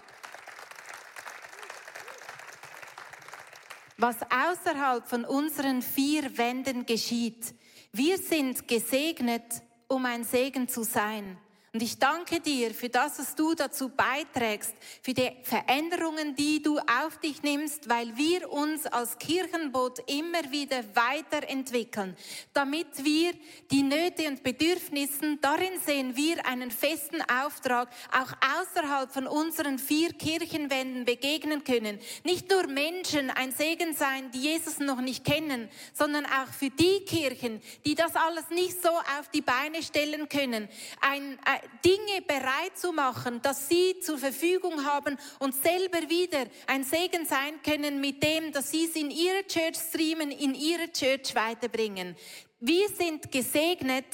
was 3.99 4.16
außerhalb 4.23 5.07
von 5.07 5.26
unseren 5.26 5.83
vier 5.83 6.38
Wänden 6.38 6.87
geschieht. 6.87 7.54
Wir 7.94 8.16
sind 8.16 8.66
gesegnet, 8.68 9.62
um 9.87 10.06
ein 10.06 10.25
Segen 10.25 10.66
zu 10.66 10.82
sein. 10.82 11.37
Und 11.74 11.82
ich 11.82 11.98
danke 11.98 12.38
dir 12.38 12.74
für 12.74 12.90
das, 12.90 13.18
was 13.18 13.34
du 13.34 13.54
dazu 13.54 13.88
beiträgst, 13.88 14.74
für 15.00 15.14
die 15.14 15.30
Veränderungen, 15.42 16.36
die 16.36 16.60
du 16.60 16.78
auf 16.78 17.18
dich 17.22 17.42
nimmst, 17.42 17.88
weil 17.88 18.14
wir 18.14 18.52
uns 18.52 18.84
als 18.84 19.16
Kirchenboot 19.16 20.00
immer 20.00 20.50
wieder 20.50 20.84
weiterentwickeln, 20.94 22.14
damit 22.52 23.02
wir 23.02 23.32
die 23.70 23.82
Nöte 23.82 24.28
und 24.28 24.42
Bedürfnisse, 24.42 25.38
darin 25.40 25.80
sehen 25.82 26.14
wir 26.14 26.44
einen 26.44 26.70
festen 26.70 27.22
Auftrag, 27.22 27.88
auch 28.10 28.34
außerhalb 28.60 29.10
von 29.10 29.26
unseren 29.26 29.78
vier 29.78 30.12
Kirchenwänden 30.12 31.06
begegnen 31.06 31.64
können. 31.64 31.98
Nicht 32.22 32.50
nur 32.50 32.66
Menschen 32.66 33.30
ein 33.30 33.50
Segen 33.50 33.94
sein, 33.94 34.30
die 34.32 34.40
Jesus 34.40 34.78
noch 34.78 35.00
nicht 35.00 35.24
kennen, 35.24 35.70
sondern 35.94 36.26
auch 36.26 36.52
für 36.52 36.68
die 36.68 37.00
Kirchen, 37.06 37.62
die 37.86 37.94
das 37.94 38.14
alles 38.14 38.50
nicht 38.50 38.82
so 38.82 38.90
auf 38.90 39.30
die 39.32 39.40
Beine 39.40 39.82
stellen 39.82 40.28
können. 40.28 40.68
Ein, 41.00 41.38
ein 41.46 41.62
Dinge 41.85 42.23
bereit 42.26 42.76
zu 42.76 42.92
machen, 42.92 43.40
dass 43.42 43.69
sie 43.69 43.99
zur 44.00 44.19
Verfügung 44.19 44.85
haben 44.85 45.16
und 45.38 45.54
selber 45.54 46.09
wieder 46.09 46.47
ein 46.66 46.85
Segen 46.85 47.26
sein 47.26 47.61
können 47.62 48.00
mit 48.00 48.23
dem, 48.23 48.52
dass 48.52 48.71
sie 48.71 48.85
es 48.85 48.97
in 48.97 49.11
ihre 49.11 49.47
Church 49.47 49.76
streamen, 49.76 50.31
in 50.31 50.54
ihre 50.54 50.90
Church 50.92 51.35
weiterbringen. 51.35 52.16
Wir 52.61 52.88
sind 52.88 53.33
gesegnet, 53.33 54.07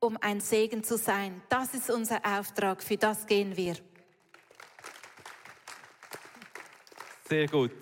um 0.00 0.16
ein 0.20 0.40
Segen 0.40 0.84
zu 0.84 0.98
sein. 0.98 1.42
Das 1.48 1.74
ist 1.74 1.90
unser 1.90 2.20
Auftrag, 2.24 2.82
für 2.82 2.96
das 2.96 3.26
gehen 3.26 3.56
wir. 3.56 3.76
Sehr 7.28 7.46
gut. 7.46 7.72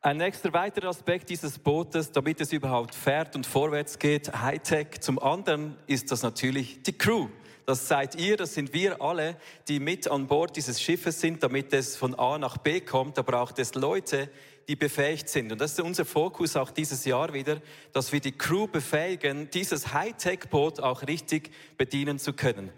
Ein 0.00 0.18
nächster 0.18 0.52
weiterer 0.52 0.88
Aspekt 0.88 1.28
dieses 1.30 1.58
Bootes, 1.58 2.12
damit 2.12 2.40
es 2.40 2.52
überhaupt 2.52 2.94
fährt 2.94 3.34
und 3.34 3.44
vorwärts 3.44 3.98
geht, 3.98 4.32
Hightech. 4.32 5.00
Zum 5.00 5.18
anderen 5.18 5.76
ist 5.86 6.12
das 6.12 6.22
natürlich 6.22 6.82
die 6.82 6.96
Crew. 6.96 7.28
Das 7.66 7.88
seid 7.88 8.14
ihr, 8.14 8.36
das 8.36 8.54
sind 8.54 8.72
wir 8.72 9.02
alle, 9.02 9.36
die 9.66 9.80
mit 9.80 10.08
an 10.08 10.28
Bord 10.28 10.56
dieses 10.56 10.80
Schiffes 10.80 11.20
sind, 11.20 11.42
damit 11.42 11.72
es 11.72 11.96
von 11.96 12.14
A 12.14 12.38
nach 12.38 12.58
B 12.58 12.80
kommt. 12.80 13.18
Da 13.18 13.22
braucht 13.22 13.58
es 13.58 13.74
Leute, 13.74 14.30
die 14.68 14.76
befähigt 14.76 15.28
sind. 15.28 15.50
Und 15.50 15.60
das 15.60 15.72
ist 15.72 15.80
unser 15.80 16.04
Fokus 16.04 16.54
auch 16.54 16.70
dieses 16.70 17.04
Jahr 17.04 17.32
wieder, 17.32 17.60
dass 17.92 18.12
wir 18.12 18.20
die 18.20 18.32
Crew 18.32 18.68
befähigen, 18.68 19.50
dieses 19.50 19.92
Hightech-Boot 19.92 20.78
auch 20.78 21.02
richtig 21.08 21.50
bedienen 21.76 22.20
zu 22.20 22.32
können. 22.32 22.70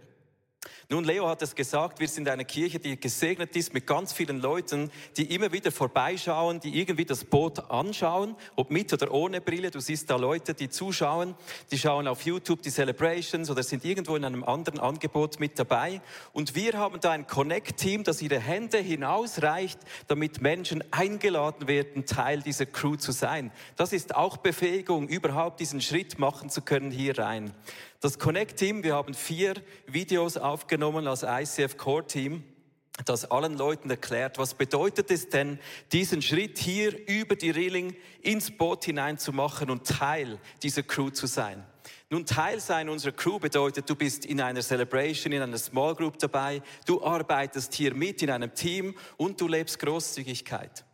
Nun, 0.90 1.04
Leo 1.04 1.28
hat 1.28 1.42
es 1.42 1.54
gesagt, 1.54 2.00
wir 2.00 2.08
sind 2.08 2.28
eine 2.28 2.44
Kirche, 2.44 2.78
die 2.78 2.98
gesegnet 2.98 3.54
ist 3.54 3.74
mit 3.74 3.86
ganz 3.86 4.12
vielen 4.12 4.40
Leuten, 4.40 4.90
die 5.16 5.34
immer 5.34 5.52
wieder 5.52 5.70
vorbeischauen, 5.70 6.60
die 6.60 6.80
irgendwie 6.80 7.04
das 7.04 7.24
Boot 7.24 7.70
anschauen, 7.70 8.34
ob 8.56 8.70
mit 8.70 8.92
oder 8.92 9.12
ohne 9.12 9.40
Brille. 9.40 9.70
Du 9.70 9.80
siehst 9.80 10.08
da 10.10 10.16
Leute, 10.16 10.54
die 10.54 10.70
zuschauen, 10.70 11.34
die 11.70 11.78
schauen 11.78 12.08
auf 12.08 12.22
YouTube 12.22 12.62
die 12.62 12.70
Celebrations 12.70 13.50
oder 13.50 13.62
sind 13.62 13.84
irgendwo 13.84 14.16
in 14.16 14.24
einem 14.24 14.42
anderen 14.44 14.80
Angebot 14.80 15.38
mit 15.38 15.58
dabei. 15.58 16.00
Und 16.32 16.54
wir 16.54 16.72
haben 16.72 17.00
da 17.00 17.10
ein 17.12 17.26
Connect-Team, 17.26 18.02
das 18.02 18.22
ihre 18.22 18.40
Hände 18.40 18.78
hinausreicht, 18.78 19.78
damit 20.08 20.40
Menschen 20.40 20.82
eingeladen 20.90 21.68
werden, 21.68 22.06
Teil 22.06 22.40
dieser 22.40 22.66
Crew 22.66 22.96
zu 22.96 23.12
sein. 23.12 23.52
Das 23.76 23.92
ist 23.92 24.16
auch 24.16 24.38
Befähigung, 24.38 25.06
überhaupt 25.08 25.60
diesen 25.60 25.82
Schritt 25.82 26.18
machen 26.18 26.48
zu 26.48 26.62
können 26.62 26.90
hier 26.90 27.18
rein. 27.18 27.52
Das 28.00 28.18
Connect-Team, 28.18 28.84
wir 28.84 28.94
haben 28.94 29.12
vier 29.12 29.54
Videos 29.86 30.36
aufgenommen 30.36 31.08
als 31.08 31.24
ICF 31.24 31.76
Core-Team 31.76 32.44
das 33.04 33.30
allen 33.30 33.56
Leuten 33.56 33.90
erklärt, 33.90 34.38
was 34.38 34.54
bedeutet 34.54 35.10
es 35.10 35.28
denn, 35.28 35.58
diesen 35.92 36.22
Schritt 36.22 36.58
hier 36.58 37.08
über 37.08 37.36
die 37.36 37.50
Reling 37.50 37.94
ins 38.22 38.50
Boot 38.50 38.84
hinein 38.84 39.18
zu 39.18 39.32
machen 39.32 39.70
und 39.70 39.86
Teil 39.86 40.38
dieser 40.62 40.82
Crew 40.82 41.10
zu 41.10 41.26
sein. 41.26 41.64
Nun, 42.10 42.26
Teil 42.26 42.60
sein 42.60 42.88
unserer 42.88 43.12
Crew 43.12 43.38
bedeutet, 43.38 43.88
du 43.88 43.94
bist 43.94 44.24
in 44.24 44.40
einer 44.40 44.62
Celebration, 44.62 45.32
in 45.32 45.42
einer 45.42 45.58
Small 45.58 45.94
Group 45.94 46.18
dabei, 46.18 46.62
du 46.86 47.02
arbeitest 47.02 47.74
hier 47.74 47.94
mit 47.94 48.22
in 48.22 48.30
einem 48.30 48.54
Team 48.54 48.94
und 49.16 49.40
du 49.40 49.46
lebst 49.46 49.78
Großzügigkeit. 49.78 50.84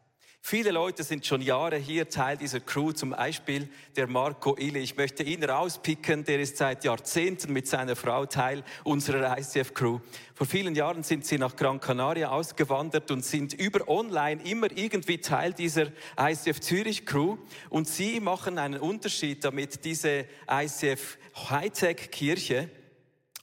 Viele 0.46 0.72
Leute 0.72 1.02
sind 1.04 1.24
schon 1.24 1.40
Jahre 1.40 1.78
hier 1.78 2.06
Teil 2.10 2.36
dieser 2.36 2.60
Crew, 2.60 2.92
zum 2.92 3.12
Beispiel 3.12 3.66
der 3.96 4.06
Marco 4.06 4.54
Ille. 4.58 4.78
Ich 4.78 4.94
möchte 4.94 5.22
ihn 5.22 5.42
rauspicken, 5.42 6.22
der 6.22 6.38
ist 6.38 6.58
seit 6.58 6.84
Jahrzehnten 6.84 7.50
mit 7.50 7.66
seiner 7.66 7.96
Frau 7.96 8.26
Teil 8.26 8.62
unserer 8.82 9.38
ICF-Crew. 9.38 10.00
Vor 10.34 10.46
vielen 10.46 10.74
Jahren 10.74 11.02
sind 11.02 11.24
sie 11.24 11.38
nach 11.38 11.56
Gran 11.56 11.80
Canaria 11.80 12.28
ausgewandert 12.28 13.10
und 13.10 13.24
sind 13.24 13.54
über 13.54 13.88
online 13.88 14.42
immer 14.44 14.70
irgendwie 14.70 15.16
Teil 15.16 15.54
dieser 15.54 15.86
ICF 16.20 16.60
Zürich-Crew. 16.60 17.38
Und 17.70 17.88
sie 17.88 18.20
machen 18.20 18.58
einen 18.58 18.80
Unterschied, 18.80 19.42
damit 19.46 19.82
diese 19.82 20.26
ICF 20.46 21.16
Hightech-Kirche 21.48 22.68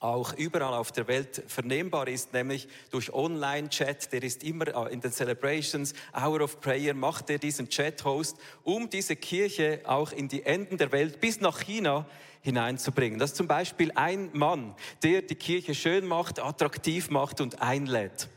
auch 0.02 0.34
überall 0.34 0.74
auf 0.74 0.92
der 0.92 1.08
Welt 1.08 1.44
vernehmbar 1.48 2.08
ist, 2.08 2.34
nämlich 2.34 2.68
durch 2.90 3.14
Online-Chat. 3.14 4.12
Der 4.12 4.24
ist 4.24 4.44
immer 4.44 4.68
äh, 4.68 4.94
in 4.94 5.00
den 5.00 5.12
Celebrations, 5.12 5.94
Hour 6.14 6.42
of 6.42 6.60
Prayer, 6.60 6.94
macht 6.96 7.30
er 7.30 7.38
diesen 7.38 7.70
Chat-Host, 7.70 8.36
um 8.64 8.90
diese 8.90 9.16
Kirche 9.16 9.82
auch 9.86 10.12
in 10.12 10.28
die 10.28 10.44
Enden 10.44 10.78
der 10.78 10.92
Welt 10.92 11.22
bis 11.22 11.40
nach 11.40 11.62
China 11.62 12.08
hineinzubringen. 12.42 13.20
Das 13.20 13.32
ist 13.32 13.38
zum 13.38 13.48
Beispiel 13.48 13.92
ein 13.94 14.32
Mann, 14.34 14.76
der 15.04 15.22
die 15.22 15.36
Kirche 15.36 15.76
schön 15.76 16.08
macht, 16.08 16.40
attraktiv 16.40 17.12
macht 17.12 17.40
und 17.40 17.62
einlädt. 17.62 18.28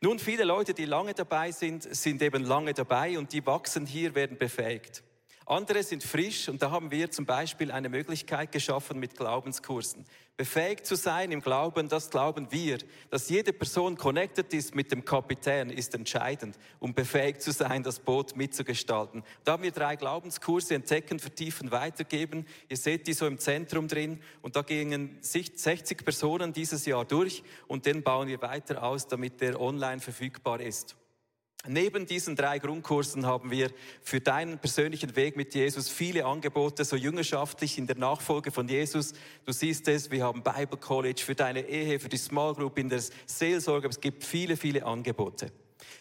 Nun, 0.00 0.18
viele 0.18 0.44
Leute, 0.44 0.74
die 0.74 0.84
lange 0.84 1.14
dabei 1.14 1.50
sind, 1.52 1.82
sind 1.82 2.20
eben 2.20 2.44
lange 2.44 2.74
dabei 2.74 3.18
und 3.18 3.32
die 3.32 3.44
wachsen 3.46 3.86
hier, 3.86 4.14
werden 4.14 4.36
befähigt. 4.36 5.02
Andere 5.48 5.82
sind 5.82 6.04
frisch 6.04 6.50
und 6.50 6.60
da 6.60 6.70
haben 6.70 6.90
wir 6.90 7.10
zum 7.10 7.24
Beispiel 7.24 7.72
eine 7.72 7.88
Möglichkeit 7.88 8.52
geschaffen 8.52 8.98
mit 8.98 9.16
Glaubenskursen. 9.16 10.04
Befähigt 10.36 10.84
zu 10.84 10.94
sein 10.94 11.32
im 11.32 11.40
Glauben, 11.40 11.88
das 11.88 12.10
glauben 12.10 12.48
wir. 12.50 12.76
Dass 13.08 13.30
jede 13.30 13.54
Person 13.54 13.96
connected 13.96 14.52
ist 14.52 14.74
mit 14.74 14.92
dem 14.92 15.06
Kapitän, 15.06 15.70
ist 15.70 15.94
entscheidend, 15.94 16.58
um 16.80 16.92
befähigt 16.92 17.40
zu 17.40 17.52
sein, 17.52 17.82
das 17.82 17.98
Boot 17.98 18.36
mitzugestalten. 18.36 19.24
Da 19.44 19.52
haben 19.52 19.62
wir 19.62 19.72
drei 19.72 19.96
Glaubenskurse, 19.96 20.74
entdecken, 20.74 21.18
vertiefen, 21.18 21.70
weitergeben. 21.70 22.44
Ihr 22.68 22.76
seht 22.76 23.06
die 23.06 23.14
so 23.14 23.26
im 23.26 23.38
Zentrum 23.38 23.88
drin 23.88 24.20
und 24.42 24.54
da 24.54 24.60
gingen 24.60 25.16
60 25.22 26.04
Personen 26.04 26.52
dieses 26.52 26.84
Jahr 26.84 27.06
durch 27.06 27.42
und 27.68 27.86
den 27.86 28.02
bauen 28.02 28.28
wir 28.28 28.42
weiter 28.42 28.82
aus, 28.82 29.08
damit 29.08 29.40
der 29.40 29.58
online 29.58 30.00
verfügbar 30.02 30.60
ist. 30.60 30.94
Neben 31.66 32.06
diesen 32.06 32.36
drei 32.36 32.60
Grundkursen 32.60 33.26
haben 33.26 33.50
wir 33.50 33.70
für 34.00 34.20
deinen 34.20 34.58
persönlichen 34.58 35.16
Weg 35.16 35.36
mit 35.36 35.54
Jesus 35.54 35.88
viele 35.88 36.24
Angebote, 36.24 36.84
so 36.84 36.94
jüngerschaftlich 36.94 37.78
in 37.78 37.86
der 37.86 37.96
Nachfolge 37.96 38.52
von 38.52 38.68
Jesus. 38.68 39.12
Du 39.44 39.52
siehst 39.52 39.88
es, 39.88 40.10
wir 40.10 40.24
haben 40.24 40.42
Bible 40.42 40.78
College 40.78 41.20
für 41.24 41.34
deine 41.34 41.68
Ehe, 41.68 41.98
für 41.98 42.08
die 42.08 42.16
Small 42.16 42.54
Group, 42.54 42.78
in 42.78 42.88
der 42.88 43.02
Seelsorge. 43.26 43.88
Es 43.88 44.00
gibt 44.00 44.22
viele, 44.24 44.56
viele 44.56 44.86
Angebote. 44.86 45.50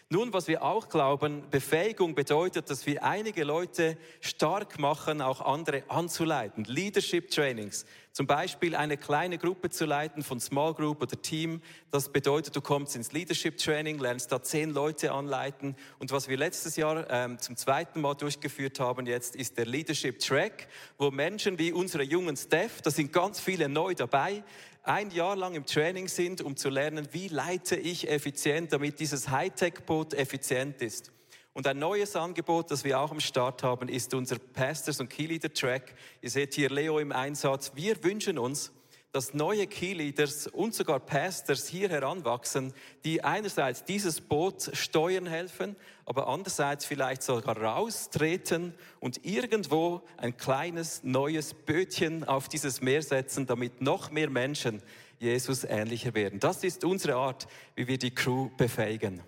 Nun, 0.10 0.32
was 0.32 0.48
wir 0.48 0.64
auch 0.64 0.88
glauben, 0.88 1.44
Befähigung 1.50 2.16
bedeutet, 2.16 2.70
dass 2.70 2.86
wir 2.86 3.04
einige 3.04 3.44
Leute 3.44 3.98
stark 4.22 4.80
machen, 4.80 5.22
auch 5.22 5.42
andere 5.42 5.84
anzuleiten. 5.90 6.64
Leadership 6.64 7.30
Trainings. 7.30 7.86
Zum 8.18 8.26
Beispiel 8.26 8.76
eine 8.76 8.98
kleine 8.98 9.38
Gruppe 9.38 9.70
zu 9.70 9.86
leiten 9.86 10.24
von 10.24 10.40
Small 10.40 10.74
Group 10.74 11.04
oder 11.04 11.22
Team. 11.22 11.62
Das 11.92 12.12
bedeutet, 12.12 12.56
du 12.56 12.62
kommst 12.62 12.96
ins 12.96 13.12
Leadership 13.12 13.60
Training, 13.60 14.00
lernst 14.00 14.32
da 14.32 14.42
zehn 14.42 14.72
Leute 14.72 15.12
anleiten. 15.12 15.76
Und 16.00 16.12
was 16.12 16.28
wir 16.28 16.36
letztes 16.36 16.78
Jahr 16.78 17.06
ähm, 17.12 17.38
zum 17.38 17.56
zweiten 17.56 18.02
Mal 18.02 18.16
durchgeführt 18.16 18.80
haben 18.80 19.06
jetzt, 19.06 19.36
ist 19.36 19.60
der 19.60 19.68
Leadership 19.68 20.18
Track, 20.18 20.68
wo 20.98 21.12
Menschen 21.12 21.60
wie 21.60 21.72
unsere 21.72 22.02
jungen 22.02 22.36
Staff, 22.36 22.82
da 22.82 22.90
sind 22.90 23.14
ganz 23.14 23.40
viele 23.40 23.70
neu 23.70 23.94
dabei, 23.94 24.44
ein 24.82 25.12
Jahr 25.12 25.36
lang 25.36 25.54
im 25.54 25.68
Training 25.68 26.08
sind, 26.08 26.42
um 26.42 26.56
zu 26.58 26.70
lernen, 26.70 27.08
wie 27.12 27.28
leite 27.28 27.76
ich 27.76 28.10
effizient, 28.10 28.74
damit 28.74 29.00
dieses 29.00 29.30
Hightech-Boot 29.30 30.16
effizient 30.16 30.82
ist. 30.82 31.12
Und 31.58 31.66
ein 31.66 31.80
neues 31.80 32.16
Angebot, 32.16 32.70
das 32.70 32.84
wir 32.84 33.00
auch 33.00 33.10
am 33.10 33.20
Start 33.20 33.64
haben, 33.64 33.90
ist 33.90 34.14
unser 34.14 34.38
Pastors 34.38 35.00
und 35.00 35.10
Keyleader 35.10 35.52
Track. 35.52 35.96
Ihr 36.22 36.30
seht 36.30 36.54
hier 36.54 36.70
Leo 36.70 37.00
im 37.00 37.12
Einsatz. 37.12 37.72
Wir 37.74 38.04
wünschen 38.04 38.38
uns, 38.38 38.72
dass 39.12 39.34
neue 39.34 39.66
Keyleaders 39.66 40.46
und 40.46 40.76
sogar 40.76 41.00
Pastors 41.00 41.68
hier 41.68 41.90
heranwachsen, 41.90 42.76
die 43.04 43.24
einerseits 43.24 43.84
dieses 43.84 44.22
Boot 44.22 44.70
steuern 44.74 45.26
helfen, 45.26 45.76
aber 46.06 46.28
andererseits 46.28 46.86
vielleicht 46.86 47.24
sogar 47.24 47.58
raustreten 47.58 48.76
und 49.00 49.26
irgendwo 49.26 50.04
ein 50.18 50.38
kleines 50.38 51.02
neues 51.02 51.56
Bötchen 51.56 52.24
auf 52.24 52.50
dieses 52.50 52.82
Meer 52.82 53.02
setzen, 53.02 53.48
damit 53.48 53.82
noch 53.82 54.12
mehr 54.12 54.30
Menschen 54.30 54.84
Jesus 55.18 55.64
ähnlicher 55.64 56.14
werden. 56.14 56.40
Das 56.40 56.64
ist 56.64 56.84
unsere 56.84 57.16
Art, 57.16 57.48
wie 57.74 57.88
wir 57.88 57.98
die 57.98 58.14
Crew 58.14 58.52
befähigen. 58.58 59.24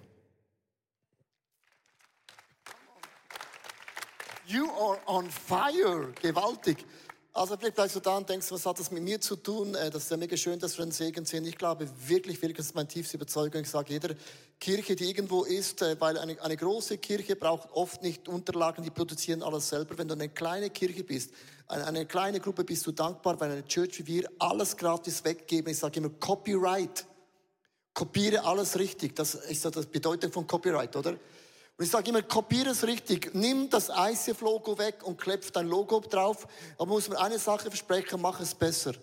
You 4.49 4.65
are 4.71 4.97
on 5.05 5.29
fire. 5.29 6.11
Gewaltig. 6.19 6.83
Also 7.33 7.55
vielleicht 7.55 7.75
bleibst 7.75 7.95
du 7.95 7.99
da 7.99 8.17
und 8.17 8.27
denkst, 8.27 8.47
was 8.49 8.65
hat 8.65 8.79
das 8.79 8.89
mit 8.89 9.03
mir 9.03 9.21
zu 9.21 9.35
tun? 9.35 9.75
Äh, 9.75 9.91
das 9.91 10.05
ist 10.05 10.11
ja 10.11 10.17
mega 10.17 10.35
schön, 10.35 10.57
dass 10.57 10.75
wir 10.75 10.85
ein 10.85 10.91
Segen 10.91 11.23
sind. 11.23 11.45
Ich 11.45 11.55
glaube 11.55 11.87
wirklich, 12.07 12.41
wirklich, 12.41 12.57
das 12.57 12.65
ist 12.65 12.75
meine 12.75 12.87
tiefste 12.87 13.17
Überzeugung. 13.17 13.61
Ich 13.61 13.69
sage, 13.69 13.93
jeder 13.93 14.15
Kirche, 14.59 14.95
die 14.95 15.07
irgendwo 15.07 15.43
ist, 15.43 15.83
äh, 15.83 15.95
weil 16.01 16.17
eine, 16.17 16.41
eine 16.41 16.57
große 16.57 16.97
Kirche 16.97 17.35
braucht 17.35 17.69
oft 17.73 18.01
nicht 18.01 18.27
Unterlagen, 18.27 18.83
die 18.83 18.89
produzieren 18.89 19.43
alles 19.43 19.69
selber. 19.69 19.95
Wenn 19.99 20.07
du 20.07 20.15
eine 20.15 20.29
kleine 20.29 20.71
Kirche 20.71 21.03
bist, 21.03 21.31
eine, 21.67 21.85
eine 21.85 22.05
kleine 22.07 22.39
Gruppe, 22.39 22.63
bist 22.63 22.87
du 22.87 22.91
dankbar, 22.91 23.39
weil 23.39 23.51
eine 23.51 23.67
Church 23.67 23.99
wie 23.99 24.07
wir 24.07 24.31
alles 24.39 24.75
gratis 24.75 25.23
weggeben. 25.23 25.71
Ich 25.71 25.77
sage 25.77 25.99
immer 25.99 26.09
Copyright. 26.09 27.05
Kopiere 27.93 28.43
alles 28.43 28.79
richtig. 28.79 29.15
Das 29.15 29.35
ist 29.35 29.63
ja 29.63 29.69
die 29.69 29.85
Bedeutung 29.85 30.31
von 30.31 30.47
Copyright, 30.47 30.95
oder? 30.95 31.19
Und 31.79 31.85
ich 31.85 31.91
sage 31.91 32.09
immer, 32.09 32.21
kopiere 32.21 32.71
es 32.71 32.85
richtig. 32.85 33.33
Nimm 33.33 33.69
das 33.69 33.87
ICF-Logo 33.87 34.77
weg 34.77 35.01
und 35.01 35.17
klopf 35.17 35.49
dein 35.51 35.65
Logo 35.65 36.01
drauf. 36.01 36.45
Aber 36.77 36.87
muss 36.87 37.07
man 37.07 37.19
eine 37.19 37.39
Sache 37.39 37.69
versprechen, 37.69 38.19
mach 38.21 38.41
es 38.41 38.53
besser. 38.53 38.95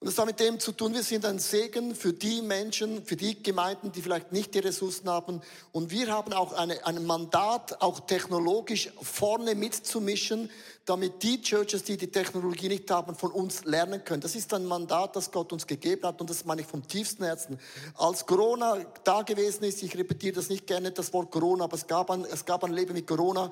Und 0.00 0.06
das 0.06 0.16
hat 0.16 0.26
mit 0.26 0.38
dem 0.38 0.60
zu 0.60 0.70
tun, 0.70 0.94
wir 0.94 1.02
sind 1.02 1.24
ein 1.24 1.40
Segen 1.40 1.92
für 1.92 2.12
die 2.12 2.40
Menschen, 2.40 3.04
für 3.04 3.16
die 3.16 3.42
Gemeinden, 3.42 3.90
die 3.90 4.00
vielleicht 4.00 4.30
nicht 4.30 4.54
die 4.54 4.60
Ressourcen 4.60 5.08
haben. 5.08 5.40
Und 5.72 5.90
wir 5.90 6.06
haben 6.12 6.32
auch 6.32 6.52
eine, 6.52 6.86
ein 6.86 7.04
Mandat, 7.04 7.82
auch 7.82 7.98
technologisch 7.98 8.90
vorne 9.02 9.56
mitzumischen, 9.56 10.50
damit 10.84 11.20
die 11.24 11.42
Churches, 11.42 11.82
die 11.82 11.96
die 11.96 12.12
Technologie 12.12 12.68
nicht 12.68 12.88
haben, 12.92 13.16
von 13.16 13.32
uns 13.32 13.64
lernen 13.64 14.04
können. 14.04 14.20
Das 14.20 14.36
ist 14.36 14.54
ein 14.54 14.66
Mandat, 14.66 15.16
das 15.16 15.32
Gott 15.32 15.52
uns 15.52 15.66
gegeben 15.66 16.06
hat 16.06 16.20
und 16.20 16.30
das 16.30 16.44
meine 16.44 16.60
ich 16.60 16.68
vom 16.68 16.86
tiefsten 16.86 17.24
Herzen. 17.24 17.58
Als 17.96 18.24
Corona 18.24 18.78
da 19.02 19.22
gewesen 19.22 19.64
ist, 19.64 19.82
ich 19.82 19.98
repetiere 19.98 20.34
das 20.34 20.48
nicht 20.48 20.68
gerne, 20.68 20.92
das 20.92 21.12
Wort 21.12 21.32
Corona, 21.32 21.64
aber 21.64 21.74
es 21.74 21.88
gab 21.88 22.08
ein, 22.12 22.24
es 22.24 22.44
gab 22.44 22.62
ein 22.62 22.72
Leben 22.72 22.92
mit 22.92 23.08
Corona, 23.08 23.50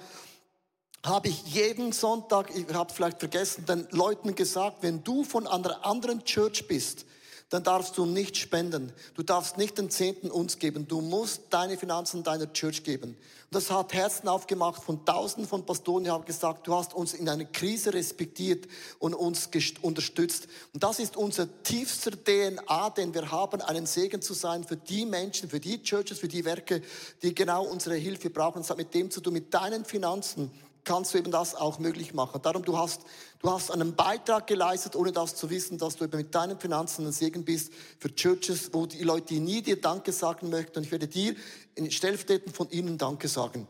habe 1.07 1.29
ich 1.29 1.43
jeden 1.47 1.93
Sonntag, 1.93 2.51
ich 2.55 2.73
habe 2.75 2.93
vielleicht 2.93 3.21
vergessen, 3.21 3.65
den 3.65 3.87
Leuten 3.91 4.35
gesagt, 4.35 4.79
wenn 4.83 5.05
du 5.05 5.25
von 5.25 5.47
einer 5.47 5.85
anderen 5.85 6.25
Church 6.25 6.67
bist, 6.67 7.07
dann 7.49 7.63
darfst 7.63 7.97
du 7.97 8.07
nicht 8.07 8.37
spenden. 8.37 8.93
Du 9.15 9.23
darfst 9.23 9.57
nicht 9.57 9.79
den 9.79 9.89
Zehnten 9.89 10.33
uns 10.33 10.59
geben. 10.59 10.89
Du 10.89 11.01
musst 11.01 11.43
deine 11.51 11.79
Finanzen 11.79 12.25
deiner 12.25 12.53
Church 12.53 12.83
geben. 12.83 13.11
Und 13.11 13.55
das 13.55 13.71
hat 13.71 13.95
Herzen 13.95 14.27
aufgemacht 14.27 14.83
von 14.83 15.05
Tausenden 15.05 15.49
von 15.49 15.65
Pastoren, 15.65 16.03
die 16.03 16.11
haben 16.11 16.25
gesagt, 16.25 16.67
du 16.67 16.75
hast 16.75 16.93
uns 16.93 17.15
in 17.15 17.29
einer 17.29 17.45
Krise 17.45 17.95
respektiert 17.95 18.67
und 18.99 19.15
uns 19.15 19.49
unterstützt. 19.81 20.49
Und 20.75 20.83
das 20.83 20.99
ist 20.99 21.17
unser 21.17 21.47
tiefster 21.63 22.11
DNA, 22.11 22.91
den 22.91 23.15
wir 23.15 23.31
haben, 23.31 23.63
einen 23.63 23.87
Segen 23.87 24.21
zu 24.21 24.35
sein 24.35 24.65
für 24.65 24.77
die 24.77 25.07
Menschen, 25.07 25.49
für 25.49 25.61
die 25.61 25.81
Churches, 25.81 26.19
für 26.19 26.29
die 26.29 26.45
Werke, 26.45 26.83
die 27.23 27.33
genau 27.33 27.65
unsere 27.65 27.95
Hilfe 27.95 28.29
brauchen. 28.29 28.63
Es 28.63 28.71
hat 28.71 28.77
mit 28.77 28.93
dem 28.93 29.09
zu 29.09 29.21
tun, 29.21 29.35
mit 29.35 29.55
deinen 29.55 29.85
Finanzen 29.85 30.51
kannst 30.87 31.13
du 31.13 31.19
eben 31.19 31.31
das 31.31 31.55
auch 31.55 31.79
möglich 31.79 32.15
machen. 32.15 32.41
Darum, 32.41 32.65
du 32.65 32.79
hast, 32.79 33.03
du 33.41 33.51
hast 33.51 33.71
einen 33.71 33.95
Beitrag 33.95 34.47
geleistet, 34.47 34.97
ohne 34.97 35.13
das 35.13 35.35
zu 35.35 35.51
wissen, 35.51 35.77
dass 35.77 35.97
du 35.97 36.05
eben 36.05 36.17
mit 36.17 36.35
deinen 36.35 36.59
Finanzen 36.59 37.05
ein 37.05 37.13
Segen 37.13 37.45
bist 37.45 37.73
für 37.99 38.15
Churches, 38.15 38.73
wo 38.73 38.87
die 38.87 39.03
Leute 39.03 39.35
nie 39.35 39.61
dir 39.61 39.79
Danke 39.79 40.13
sagen 40.13 40.49
möchten. 40.49 40.79
Und 40.79 40.85
ich 40.85 40.93
werde 40.93 41.09
dir 41.09 41.35
in 41.75 41.91
stellvertretend 41.91 42.57
von 42.57 42.71
ihnen 42.71 42.97
Danke 42.97 43.29
sagen. 43.29 43.69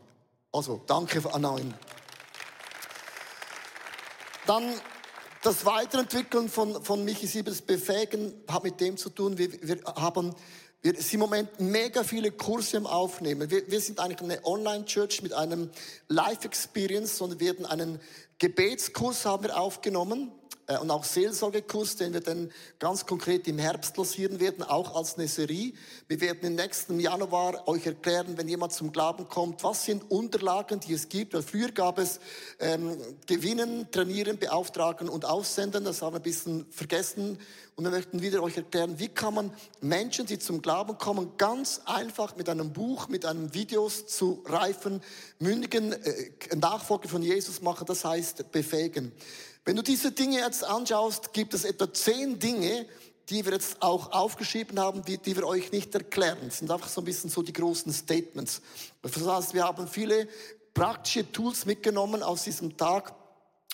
Also, 0.53 0.81
danke 0.85 1.21
an 1.33 1.43
allen. 1.43 1.73
Dann 4.45 4.73
das 5.43 5.65
Weiterentwickeln 5.65 6.49
von, 6.49 6.83
von 6.83 7.03
Michi 7.03 7.27
Siebels 7.27 7.61
befähigen 7.61 8.33
hat 8.47 8.63
mit 8.63 8.79
dem 8.79 8.95
zu 8.95 9.09
tun, 9.09 9.37
wir, 9.37 9.51
wir 9.61 9.79
haben 9.95 10.33
wir 10.81 10.93
sind 10.93 11.15
im 11.15 11.19
Moment 11.21 11.59
mega 11.59 12.03
viele 12.03 12.31
Kurse 12.31 12.77
im 12.77 12.85
Aufnehmen. 12.85 13.49
Wir, 13.49 13.69
wir 13.69 13.81
sind 13.81 13.99
eigentlich 13.99 14.21
eine 14.21 14.45
Online-Church 14.45 15.21
mit 15.21 15.33
einem 15.33 15.69
Life-Experience, 16.07 17.17
sondern 17.17 17.39
wir 17.39 17.47
werden 17.47 17.65
einen 17.65 17.99
Gebetskurs 18.39 19.25
haben 19.25 19.43
wir 19.43 19.59
aufgenommen 19.59 20.31
und 20.81 20.91
auch 20.91 21.05
Seelsorgekurs, 21.05 21.95
den 21.95 22.13
wir 22.13 22.19
dann 22.19 22.51
ganz 22.77 23.05
konkret 23.05 23.47
im 23.47 23.57
Herbst 23.57 23.95
lancieren 23.95 24.41
werden, 24.41 24.63
auch 24.63 24.95
als 24.95 25.17
eine 25.17 25.29
Serie. 25.29 25.71
Wir 26.09 26.19
werden 26.19 26.41
im 26.43 26.55
nächsten 26.55 26.99
Januar 26.99 27.67
euch 27.69 27.85
erklären, 27.85 28.37
wenn 28.37 28.49
jemand 28.49 28.73
zum 28.73 28.91
Glauben 28.91 29.29
kommt, 29.29 29.63
was 29.63 29.85
sind 29.85 30.11
Unterlagen, 30.11 30.81
die 30.81 30.91
es 30.91 31.07
gibt. 31.07 31.33
Weil 31.33 31.43
früher 31.43 31.71
gab 31.71 31.99
es 31.99 32.19
ähm, 32.59 32.97
Gewinnen, 33.27 33.89
Trainieren, 33.91 34.37
Beauftragen 34.37 35.07
und 35.07 35.23
Aussenden. 35.23 35.85
Das 35.85 36.01
haben 36.01 36.13
wir 36.13 36.19
ein 36.19 36.23
bisschen 36.23 36.65
vergessen. 36.69 37.39
Und 37.77 37.83
wir 37.83 37.91
möchten 37.91 38.21
wieder 38.21 38.43
euch 38.43 38.57
erklären, 38.57 38.99
wie 38.99 39.07
kann 39.07 39.35
man 39.35 39.53
Menschen, 39.81 40.25
die 40.25 40.39
zum 40.39 40.61
Glauben 40.61 40.97
kommen, 40.97 41.37
ganz 41.37 41.79
einfach 41.85 42.35
mit 42.35 42.49
einem 42.49 42.73
Buch, 42.73 43.07
mit 43.07 43.23
einem 43.23 43.53
Videos 43.53 44.07
zu 44.07 44.43
reifen, 44.47 45.01
mündigen 45.39 45.93
äh, 45.93 46.55
Nachfolger 46.55 47.07
von 47.07 47.21
Jesus 47.21 47.61
machen. 47.61 47.85
Das 47.85 48.03
heißt 48.03 48.51
befähigen. 48.51 49.13
Wenn 49.67 49.75
du 49.75 49.81
diese 49.81 50.13
Dinge 50.13 50.39
jetzt 50.39 50.63
anschaust, 50.63 51.33
gibt 51.33 51.53
es 51.53 51.65
etwa 51.65 51.93
zehn 51.93 52.39
Dinge, 52.39 52.85
die 53.27 53.43
wir 53.43 53.51
jetzt 53.51 53.81
auch 53.81 54.13
aufgeschrieben 54.13 54.79
haben, 54.79 55.03
die, 55.03 55.17
die 55.17 55.35
wir 55.35 55.45
euch 55.45 55.73
nicht 55.73 55.93
erklären. 55.93 56.37
Das 56.45 56.59
sind 56.59 56.71
einfach 56.71 56.87
so 56.87 57.01
ein 57.01 57.03
bisschen 57.03 57.29
so 57.29 57.41
die 57.41 57.51
großen 57.51 57.91
Statements. 57.91 58.61
Das 59.01 59.27
heißt, 59.27 59.53
wir 59.53 59.65
haben 59.65 59.89
viele 59.89 60.29
praktische 60.73 61.29
Tools 61.33 61.65
mitgenommen 61.65 62.23
aus 62.23 62.45
diesem 62.45 62.77
Tag, 62.77 63.13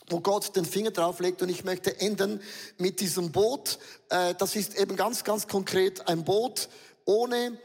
wo 0.10 0.19
Gott 0.19 0.56
den 0.56 0.65
Finger 0.65 0.89
drauf 0.89 1.19
legt. 1.19 1.43
Und 1.43 1.49
ich 1.49 1.63
möchte 1.63 1.99
enden 1.99 2.41
mit 2.79 2.99
diesem 2.99 3.32
Boot. 3.32 3.77
Äh, 4.10 4.34
das 4.34 4.56
ist 4.56 4.75
eben 4.79 4.95
ganz, 4.95 5.23
ganz 5.23 5.47
konkret 5.47 6.08
ein 6.08 6.23
Boot 6.23 6.69
ohne 7.06 7.60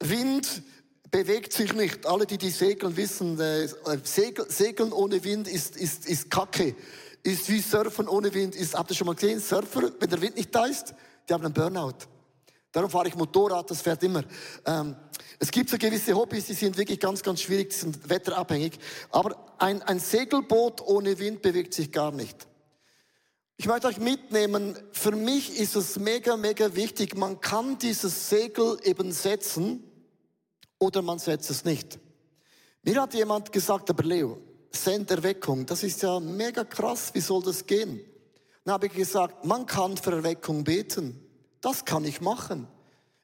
Wind, 0.00 0.62
bewegt 1.10 1.52
sich 1.52 1.74
nicht. 1.74 2.06
Alle, 2.06 2.24
die 2.24 2.38
die 2.38 2.48
segeln, 2.48 2.96
wissen, 2.96 3.38
äh, 3.38 3.68
Segeln 4.04 4.90
ohne 4.90 5.22
Wind 5.22 5.48
ist, 5.48 5.76
ist, 5.76 6.06
ist 6.06 6.30
Kacke 6.30 6.74
ist 7.24 7.48
wie 7.48 7.60
Surfen 7.60 8.06
ohne 8.06 8.32
Wind. 8.32 8.54
Ist, 8.54 8.74
habt 8.74 8.90
ihr 8.90 8.96
schon 8.96 9.06
mal 9.06 9.14
gesehen? 9.14 9.40
Surfer, 9.40 9.90
wenn 9.98 10.10
der 10.10 10.20
Wind 10.20 10.36
nicht 10.36 10.54
da 10.54 10.66
ist, 10.66 10.94
die 11.28 11.32
haben 11.32 11.44
einen 11.44 11.54
Burnout. 11.54 12.06
Darum 12.70 12.90
fahre 12.90 13.08
ich 13.08 13.14
Motorrad, 13.14 13.70
das 13.70 13.80
fährt 13.80 14.02
immer. 14.02 14.24
Ähm, 14.66 14.94
es 15.38 15.50
gibt 15.50 15.70
so 15.70 15.78
gewisse 15.78 16.14
Hobbys, 16.14 16.46
die 16.46 16.54
sind 16.54 16.76
wirklich 16.76 17.00
ganz, 17.00 17.22
ganz 17.22 17.40
schwierig, 17.40 17.70
die 17.70 17.76
sind 17.76 18.08
wetterabhängig. 18.08 18.78
Aber 19.10 19.54
ein, 19.58 19.82
ein 19.82 19.98
Segelboot 19.98 20.82
ohne 20.82 21.18
Wind 21.18 21.40
bewegt 21.40 21.72
sich 21.72 21.90
gar 21.90 22.12
nicht. 22.12 22.46
Ich 23.56 23.66
möchte 23.66 23.86
euch 23.86 23.98
mitnehmen, 23.98 24.76
für 24.90 25.12
mich 25.12 25.58
ist 25.58 25.76
es 25.76 25.98
mega, 25.98 26.36
mega 26.36 26.74
wichtig, 26.74 27.16
man 27.16 27.40
kann 27.40 27.78
dieses 27.78 28.28
Segel 28.28 28.78
eben 28.82 29.12
setzen 29.12 29.84
oder 30.78 31.00
man 31.00 31.20
setzt 31.20 31.50
es 31.50 31.64
nicht. 31.64 32.00
Mir 32.82 33.00
hat 33.00 33.14
jemand 33.14 33.52
gesagt, 33.52 33.88
aber 33.88 34.02
Leo, 34.02 34.42
Senderweckung. 34.74 35.66
Das 35.66 35.82
ist 35.82 36.02
ja 36.02 36.20
mega 36.20 36.64
krass. 36.64 37.10
Wie 37.14 37.20
soll 37.20 37.42
das 37.42 37.66
gehen? 37.66 38.00
Dann 38.64 38.74
habe 38.74 38.86
ich 38.86 38.92
gesagt, 38.92 39.44
man 39.44 39.66
kann 39.66 39.96
für 39.96 40.12
Erweckung 40.12 40.64
beten. 40.64 41.20
Das 41.60 41.84
kann 41.84 42.04
ich 42.04 42.20
machen. 42.20 42.66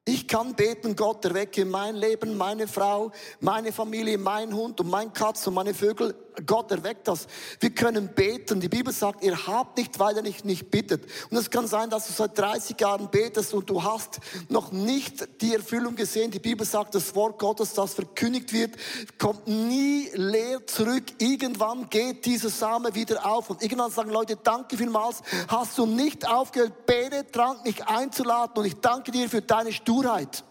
Ich 0.04 0.26
kann 0.26 0.54
beten, 0.54 0.96
Gott, 0.96 1.24
erwecke 1.24 1.64
mein 1.64 1.94
Leben, 1.94 2.36
meine 2.36 2.66
Frau, 2.66 3.12
meine 3.38 3.70
Familie, 3.70 4.18
mein 4.18 4.54
Hund 4.54 4.80
und 4.80 4.88
mein 4.88 5.12
Katz 5.12 5.46
und 5.46 5.54
meine 5.54 5.74
Vögel. 5.74 6.14
Gott 6.42 6.70
erweckt 6.70 7.08
das. 7.08 7.26
Wir 7.58 7.70
können 7.70 8.08
beten. 8.14 8.60
Die 8.60 8.68
Bibel 8.68 8.92
sagt, 8.92 9.22
ihr 9.22 9.46
habt 9.46 9.76
nicht, 9.78 9.98
weil 9.98 10.16
ihr 10.16 10.22
nicht, 10.22 10.44
nicht 10.44 10.70
bittet. 10.70 11.04
Und 11.30 11.36
es 11.36 11.50
kann 11.50 11.66
sein, 11.66 11.90
dass 11.90 12.06
du 12.06 12.12
seit 12.12 12.38
30 12.38 12.78
Jahren 12.80 13.10
betest 13.10 13.54
und 13.54 13.68
du 13.68 13.82
hast 13.82 14.20
noch 14.48 14.72
nicht 14.72 15.40
die 15.40 15.54
Erfüllung 15.54 15.96
gesehen. 15.96 16.30
Die 16.30 16.38
Bibel 16.38 16.66
sagt, 16.66 16.94
das 16.94 17.14
Wort 17.14 17.38
Gottes, 17.38 17.74
das 17.74 17.94
verkündigt 17.94 18.52
wird, 18.52 18.76
kommt 19.18 19.46
nie 19.46 20.10
leer 20.14 20.66
zurück. 20.66 21.04
Irgendwann 21.18 21.88
geht 21.88 22.24
dieser 22.24 22.50
Same 22.50 22.94
wieder 22.94 23.24
auf. 23.26 23.50
Und 23.50 23.62
irgendwann 23.62 23.90
sagen 23.90 24.10
Leute, 24.10 24.36
danke 24.36 24.76
vielmals, 24.76 25.22
hast 25.48 25.78
du 25.78 25.86
nicht 25.86 26.28
aufgehört, 26.28 26.86
penetrant 26.86 27.64
mich 27.64 27.84
einzuladen. 27.84 28.56
Und 28.56 28.64
ich 28.66 28.80
danke 28.80 29.10
dir 29.10 29.28
für 29.28 29.42
deine 29.42 29.72
Sturheit. 29.72 30.44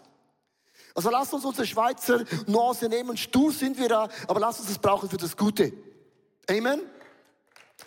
Also 0.94 1.10
lasst 1.10 1.32
uns 1.32 1.44
unsere 1.44 1.66
Schweizer 1.66 2.24
Nuance 2.46 2.88
nehmen. 2.88 3.16
Stur 3.16 3.52
sind 3.52 3.78
wir 3.78 3.88
da, 3.88 4.08
aber 4.26 4.40
lasst 4.40 4.60
uns 4.60 4.68
das 4.68 4.78
brauchen 4.78 5.08
für 5.08 5.16
das 5.16 5.36
Gute. 5.36 5.72
Amen? 6.48 6.82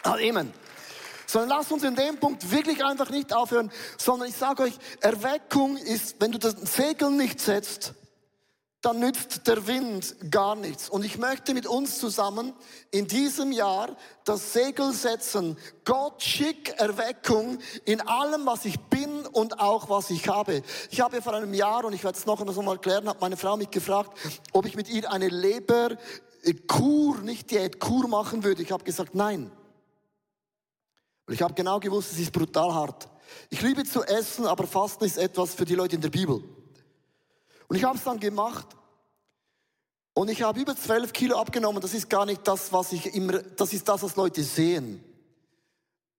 Ah, 0.03 0.13
Amen. 0.13 0.53
Sondern 1.27 1.49
lasst 1.49 1.71
uns 1.71 1.83
in 1.83 1.95
dem 1.95 2.19
Punkt 2.19 2.51
wirklich 2.51 2.83
einfach 2.83 3.09
nicht 3.09 3.33
aufhören, 3.33 3.71
sondern 3.97 4.29
ich 4.29 4.35
sage 4.35 4.63
euch, 4.63 4.73
Erweckung 5.01 5.77
ist, 5.77 6.15
wenn 6.19 6.31
du 6.31 6.37
das 6.37 6.55
Segel 6.75 7.11
nicht 7.11 7.39
setzt, 7.39 7.93
dann 8.83 8.99
nützt 8.99 9.47
der 9.47 9.65
Wind 9.65 10.13
gar 10.29 10.55
nichts. 10.55 10.89
Und 10.89 11.05
ich 11.05 11.17
möchte 11.17 11.53
mit 11.53 11.65
uns 11.65 11.99
zusammen 11.99 12.53
in 12.91 13.07
diesem 13.07 13.53
Jahr 13.53 13.95
das 14.25 14.51
Segel 14.51 14.91
setzen. 14.91 15.57
Gott 15.85 16.21
schick 16.21 16.77
Erweckung 16.77 17.59
in 17.85 18.01
allem, 18.01 18.45
was 18.45 18.65
ich 18.65 18.77
bin 18.81 19.22
und 19.33 19.59
auch 19.59 19.89
was 19.89 20.09
ich 20.09 20.27
habe. 20.27 20.63
Ich 20.89 21.01
habe 21.01 21.21
vor 21.21 21.33
einem 21.33 21.53
Jahr, 21.53 21.85
und 21.85 21.93
ich 21.93 22.03
werde 22.03 22.17
es 22.17 22.25
noch 22.25 22.39
einmal 22.39 22.75
erklären, 22.75 23.09
hat 23.09 23.21
meine 23.21 23.37
Frau 23.37 23.57
mich 23.57 23.69
gefragt, 23.69 24.17
ob 24.51 24.65
ich 24.65 24.75
mit 24.75 24.89
ihr 24.89 25.11
eine 25.11 25.27
Leberkur, 25.29 27.17
nicht 27.21 27.51
Diät, 27.51 27.79
Kur 27.79 28.07
machen 28.07 28.43
würde. 28.43 28.61
Ich 28.61 28.71
habe 28.71 28.83
gesagt, 28.83 29.15
nein. 29.15 29.51
Und 31.25 31.33
ich 31.33 31.41
habe 31.41 31.53
genau 31.53 31.79
gewusst, 31.79 32.11
es 32.11 32.19
ist 32.19 32.31
brutal 32.31 32.73
hart. 32.73 33.07
Ich 33.49 33.61
liebe 33.61 33.83
zu 33.83 34.03
essen, 34.03 34.45
aber 34.45 34.67
Fasten 34.67 35.05
ist 35.05 35.17
etwas 35.17 35.53
für 35.55 35.65
die 35.65 35.75
Leute 35.75 35.95
in 35.95 36.01
der 36.01 36.09
Bibel. 36.09 36.43
Und 37.67 37.75
ich 37.75 37.83
habe 37.83 37.97
es 37.97 38.03
dann 38.03 38.19
gemacht. 38.19 38.67
Und 40.13 40.29
ich 40.29 40.43
habe 40.43 40.59
über 40.59 40.75
12 40.75 41.11
Kilo 41.11 41.37
abgenommen. 41.37 41.81
Das 41.81 41.93
ist 41.93 42.09
gar 42.09 42.25
nicht 42.25 42.47
das, 42.47 42.71
was 42.71 42.91
ich 42.91 43.15
immer, 43.15 43.39
das 43.39 43.73
ist 43.73 43.87
das, 43.87 44.03
was 44.03 44.15
Leute 44.15 44.43
sehen. 44.43 45.03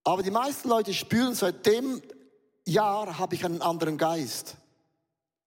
Aber 0.02 0.22
die 0.22 0.30
meisten 0.30 0.68
Leute 0.68 0.92
spüren, 0.92 1.34
seit 1.34 1.64
dem 1.64 2.02
Jahr 2.64 3.18
habe 3.18 3.34
ich 3.34 3.44
einen 3.44 3.62
anderen 3.62 3.98
Geist. 3.98 4.56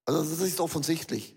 Also 0.05 0.21
das 0.21 0.39
ist 0.39 0.59
offensichtlich. 0.59 1.35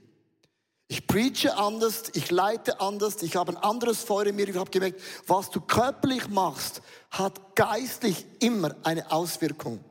Ich 0.88 1.06
preache 1.06 1.56
anders, 1.56 2.04
ich 2.14 2.30
leite 2.30 2.80
anders, 2.80 3.22
ich 3.22 3.36
habe 3.36 3.52
ein 3.52 3.56
anderes 3.58 4.02
Feuer 4.02 4.26
in 4.26 4.36
mir. 4.36 4.48
Ich 4.48 4.56
habe 4.56 4.70
gemerkt, 4.70 5.00
was 5.26 5.48
du 5.50 5.60
körperlich 5.60 6.28
machst, 6.28 6.82
hat 7.10 7.54
geistlich 7.54 8.26
immer 8.40 8.74
eine 8.82 9.10
Auswirkung. 9.10 9.84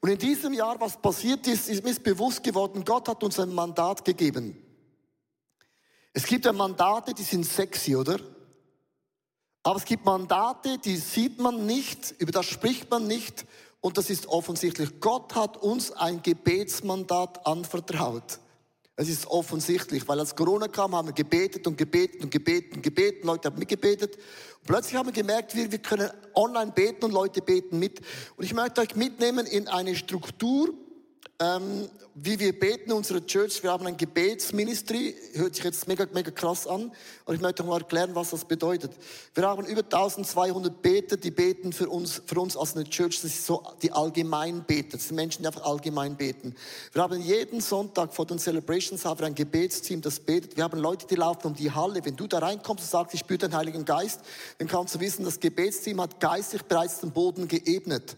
Und 0.00 0.10
in 0.10 0.18
diesem 0.18 0.52
Jahr, 0.52 0.80
was 0.80 0.96
passiert 0.96 1.46
ist, 1.48 1.68
ist 1.68 1.82
mir 1.82 1.94
bewusst 1.94 2.44
geworden, 2.44 2.84
Gott 2.84 3.08
hat 3.08 3.22
uns 3.24 3.40
ein 3.40 3.52
Mandat 3.52 4.04
gegeben. 4.04 4.56
Es 6.12 6.24
gibt 6.24 6.44
ja 6.44 6.52
Mandate, 6.52 7.14
die 7.14 7.24
sind 7.24 7.44
sexy, 7.44 7.96
oder? 7.96 8.18
Aber 9.64 9.76
es 9.76 9.84
gibt 9.84 10.04
Mandate, 10.04 10.78
die 10.78 10.96
sieht 10.96 11.38
man 11.40 11.66
nicht, 11.66 12.14
über 12.18 12.32
das 12.32 12.46
spricht 12.46 12.90
man 12.90 13.06
nicht 13.06 13.44
und 13.80 13.96
das 13.96 14.10
ist 14.10 14.26
offensichtlich. 14.26 15.00
Gott 15.00 15.34
hat 15.34 15.56
uns 15.56 15.92
ein 15.92 16.22
Gebetsmandat 16.22 17.46
anvertraut. 17.46 18.40
Es 19.00 19.08
ist 19.08 19.28
offensichtlich, 19.28 20.08
weil 20.08 20.18
als 20.18 20.34
Corona 20.34 20.66
kam, 20.66 20.96
haben 20.96 21.06
wir 21.06 21.12
gebetet 21.12 21.68
und 21.68 21.78
gebetet 21.78 22.20
und 22.20 22.30
gebetet 22.32 22.74
und 22.74 22.82
gebetet. 22.82 23.24
Leute 23.24 23.48
haben 23.48 23.58
mitgebetet. 23.58 24.16
Und 24.16 24.66
plötzlich 24.66 24.96
haben 24.96 25.06
wir 25.06 25.12
gemerkt, 25.12 25.54
wir, 25.54 25.70
wir 25.70 25.78
können 25.78 26.10
online 26.34 26.72
beten 26.72 27.04
und 27.04 27.12
Leute 27.12 27.40
beten 27.40 27.78
mit. 27.78 28.00
Und 28.36 28.44
ich 28.44 28.52
möchte 28.54 28.80
euch 28.80 28.96
mitnehmen 28.96 29.46
in 29.46 29.68
eine 29.68 29.94
Struktur, 29.94 30.74
ähm, 31.40 31.88
wie 32.16 32.36
wir 32.40 32.58
beten 32.58 32.90
in 32.90 32.96
unserer 32.96 33.24
Church. 33.24 33.62
Wir 33.62 33.70
haben 33.70 33.86
ein 33.86 33.96
Gebetsministry, 33.96 35.14
hört 35.34 35.54
sich 35.54 35.64
jetzt 35.64 35.86
mega, 35.86 36.04
mega 36.12 36.32
krass 36.32 36.66
an, 36.66 36.90
aber 37.24 37.34
ich 37.34 37.40
möchte 37.40 37.62
mal 37.62 37.80
erklären, 37.80 38.10
was 38.14 38.30
das 38.30 38.44
bedeutet. 38.44 38.90
Wir 39.34 39.46
haben 39.46 39.64
über 39.66 39.82
1200 39.82 40.82
Beter, 40.82 41.16
die 41.16 41.30
beten 41.30 41.72
für 41.72 41.88
uns, 41.88 42.20
für 42.26 42.40
uns 42.40 42.56
als 42.56 42.74
eine 42.74 42.84
Church. 42.84 43.20
Das 43.22 43.30
ist 43.30 43.46
so 43.46 43.62
die 43.82 43.92
Allgemeinbeter, 43.92 44.96
das 44.96 45.06
sind 45.08 45.16
Menschen, 45.16 45.42
die 45.42 45.46
einfach 45.46 45.64
allgemein 45.64 46.16
beten. 46.16 46.56
Wir 46.92 47.02
haben 47.02 47.20
jeden 47.20 47.60
Sonntag 47.60 48.12
vor 48.12 48.26
den 48.26 48.40
Celebrations 48.40 49.04
haben 49.04 49.20
wir 49.20 49.26
ein 49.28 49.34
Gebetsteam, 49.36 50.00
das 50.00 50.18
betet. 50.18 50.56
Wir 50.56 50.64
haben 50.64 50.80
Leute, 50.80 51.06
die 51.06 51.14
laufen 51.14 51.46
um 51.46 51.54
die 51.54 51.70
Halle. 51.70 52.04
Wenn 52.04 52.16
du 52.16 52.26
da 52.26 52.38
reinkommst 52.38 52.82
und 52.82 52.90
sagst, 52.90 53.14
ich 53.14 53.20
spüre 53.20 53.38
den 53.38 53.54
Heiligen 53.54 53.84
Geist, 53.84 54.22
dann 54.58 54.66
kannst 54.66 54.96
du 54.96 55.00
wissen, 55.00 55.24
das 55.24 55.38
Gebetsteam 55.38 56.00
hat 56.00 56.18
geistig 56.18 56.64
bereits 56.64 56.98
den 56.98 57.12
Boden 57.12 57.46
geebnet. 57.46 58.16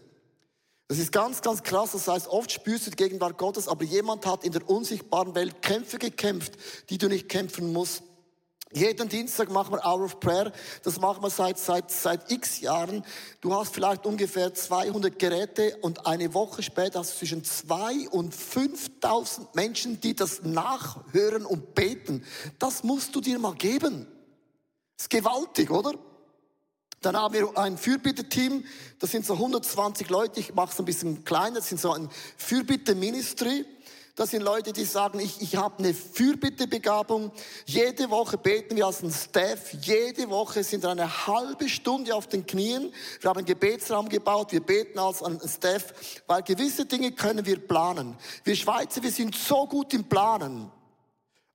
Das 0.91 0.99
ist 0.99 1.13
ganz, 1.13 1.41
ganz 1.41 1.63
krass. 1.63 1.93
Das 1.93 2.09
heißt, 2.09 2.27
oft 2.27 2.51
spürst 2.51 2.85
du 2.85 2.89
die 2.89 2.97
Gegenwart 2.97 3.37
Gottes, 3.37 3.69
aber 3.69 3.85
jemand 3.85 4.25
hat 4.25 4.43
in 4.43 4.51
der 4.51 4.69
unsichtbaren 4.69 5.35
Welt 5.35 5.61
Kämpfe 5.61 5.97
gekämpft, 5.97 6.57
die 6.89 6.97
du 6.97 7.07
nicht 7.07 7.29
kämpfen 7.29 7.71
musst. 7.71 8.03
Jeden 8.73 9.07
Dienstag 9.07 9.49
machen 9.51 9.73
wir 9.73 9.85
Hour 9.85 10.03
of 10.03 10.19
Prayer. 10.19 10.51
Das 10.83 10.99
machen 10.99 11.23
wir 11.23 11.29
seit, 11.29 11.59
seit, 11.59 11.89
seit 11.91 12.29
x 12.29 12.59
Jahren. 12.59 13.05
Du 13.39 13.55
hast 13.55 13.73
vielleicht 13.73 14.05
ungefähr 14.05 14.53
200 14.53 15.17
Geräte 15.17 15.77
und 15.77 16.05
eine 16.05 16.33
Woche 16.33 16.61
später 16.61 16.99
hast 16.99 17.13
du 17.13 17.19
zwischen 17.19 17.45
2 17.45 18.09
und 18.09 18.35
5000 18.35 19.55
Menschen, 19.55 20.01
die 20.01 20.13
das 20.13 20.43
nachhören 20.43 21.45
und 21.45 21.73
beten. 21.73 22.25
Das 22.59 22.83
musst 22.83 23.15
du 23.15 23.21
dir 23.21 23.39
mal 23.39 23.55
geben. 23.55 24.07
Ist 24.99 25.09
gewaltig, 25.09 25.71
oder? 25.71 25.93
Dann 27.01 27.17
haben 27.17 27.33
wir 27.33 27.57
ein 27.57 27.77
Fürbitte-Team, 27.77 28.63
das 28.99 29.09
sind 29.09 29.25
so 29.25 29.33
120 29.33 30.09
Leute, 30.09 30.39
ich 30.39 30.53
mache 30.53 30.71
es 30.71 30.77
ein 30.77 30.85
bisschen 30.85 31.25
kleiner, 31.25 31.55
das 31.55 31.69
sind 31.69 31.81
so 31.81 31.91
ein 31.93 32.09
Fürbitte-Ministry. 32.37 33.65
Das 34.15 34.29
sind 34.31 34.43
Leute, 34.43 34.73
die 34.73 34.83
sagen, 34.83 35.19
ich, 35.19 35.41
ich 35.41 35.55
habe 35.55 35.79
eine 35.79 35.93
Fürbittebegabung. 35.93 37.31
Jede 37.65 38.09
Woche 38.09 38.37
beten 38.37 38.75
wir 38.75 38.85
als 38.85 39.01
ein 39.01 39.11
Staff. 39.11 39.73
Jede 39.81 40.29
Woche 40.29 40.63
sind 40.63 40.83
wir 40.83 40.89
eine 40.89 41.27
halbe 41.27 41.69
Stunde 41.69 42.13
auf 42.13 42.27
den 42.27 42.45
Knien. 42.45 42.93
Wir 43.21 43.29
haben 43.29 43.37
einen 43.37 43.47
Gebetsraum 43.47 44.09
gebaut. 44.09 44.51
Wir 44.51 44.59
beten 44.59 44.99
als 44.99 45.23
ein 45.23 45.39
Staff, 45.47 45.93
weil 46.27 46.43
gewisse 46.43 46.85
Dinge 46.85 47.13
können 47.13 47.45
wir 47.45 47.57
planen. 47.65 48.17
Wir 48.43 48.55
Schweizer, 48.55 49.01
wir 49.01 49.11
sind 49.11 49.33
so 49.33 49.65
gut 49.65 49.93
im 49.93 50.03
Planen. 50.03 50.69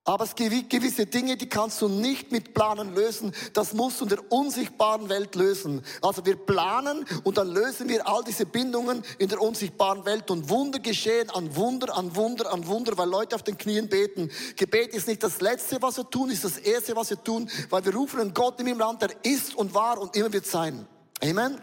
Aber 0.06 0.22
es 0.22 0.36
gibt 0.36 0.70
gewisse 0.70 1.04
Dinge, 1.04 1.36
die 1.36 1.48
kannst 1.48 1.82
du 1.82 1.88
nicht 1.88 2.30
mit 2.30 2.54
Planen 2.54 2.94
lösen. 2.94 3.34
Das 3.54 3.74
musst 3.74 4.00
du 4.00 4.04
in 4.04 4.10
der 4.10 4.32
unsichtbaren 4.32 5.08
Welt 5.08 5.34
lösen. 5.34 5.82
Also 6.00 6.24
wir 6.24 6.36
planen 6.36 7.04
und 7.24 7.36
dann 7.38 7.48
lösen 7.52 7.88
wir 7.88 8.06
all 8.06 8.22
diese 8.22 8.46
Bindungen 8.46 9.02
in 9.18 9.28
der 9.28 9.42
unsichtbaren 9.42 10.04
Welt 10.04 10.30
und 10.30 10.48
Wunder 10.48 10.78
geschehen 10.78 11.28
an 11.30 11.56
Wunder, 11.56 11.96
an 11.96 12.14
Wunder, 12.14 12.52
an 12.52 12.68
Wunder, 12.68 12.96
weil 12.96 13.08
Leute 13.08 13.34
auf 13.34 13.42
den 13.42 13.58
Knien 13.58 13.88
beten. 13.88 14.30
Gebet 14.54 14.94
ist 14.94 15.08
nicht 15.08 15.24
das 15.24 15.40
Letzte, 15.40 15.82
was 15.82 15.96
wir 15.96 16.08
tun, 16.08 16.30
ist 16.30 16.44
das 16.44 16.58
Erste, 16.58 16.94
was 16.94 17.10
wir 17.10 17.22
tun, 17.22 17.50
weil 17.68 17.84
wir 17.84 17.92
rufen 17.92 18.20
einen 18.20 18.32
Gott 18.32 18.60
in 18.60 18.68
im 18.68 18.78
Land, 18.78 19.02
der 19.02 19.10
ist 19.24 19.56
und 19.56 19.74
war 19.74 20.00
und 20.00 20.14
immer 20.14 20.32
wird 20.32 20.46
sein. 20.46 20.86
Amen. 21.20 21.58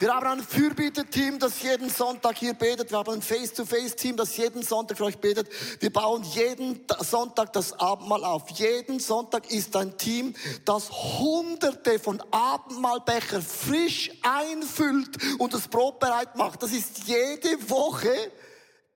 Wir 0.00 0.14
haben 0.14 0.26
ein 0.28 0.42
Fürbitte-Team, 0.42 1.38
das 1.38 1.60
jeden 1.60 1.90
Sonntag 1.90 2.38
hier 2.38 2.54
betet. 2.54 2.90
Wir 2.90 2.96
haben 2.96 3.12
ein 3.12 3.20
Face-to-Face-Team, 3.20 4.16
das 4.16 4.34
jeden 4.34 4.62
Sonntag 4.62 4.96
für 4.96 5.04
euch 5.04 5.18
betet. 5.18 5.50
Wir 5.78 5.92
bauen 5.92 6.22
jeden 6.22 6.80
Sonntag 7.00 7.52
das 7.52 7.78
Abendmahl 7.78 8.24
auf. 8.24 8.48
Jeden 8.48 8.98
Sonntag 8.98 9.50
ist 9.50 9.76
ein 9.76 9.98
Team, 9.98 10.32
das 10.64 10.90
hunderte 10.90 11.98
von 11.98 12.22
Abendmahlbecher 12.30 13.42
frisch 13.42 14.10
einfüllt 14.22 15.18
und 15.38 15.52
das 15.52 15.68
Brot 15.68 16.00
bereit 16.00 16.34
macht. 16.34 16.62
Das 16.62 16.72
ist 16.72 17.06
jede 17.06 17.68
Woche 17.68 18.32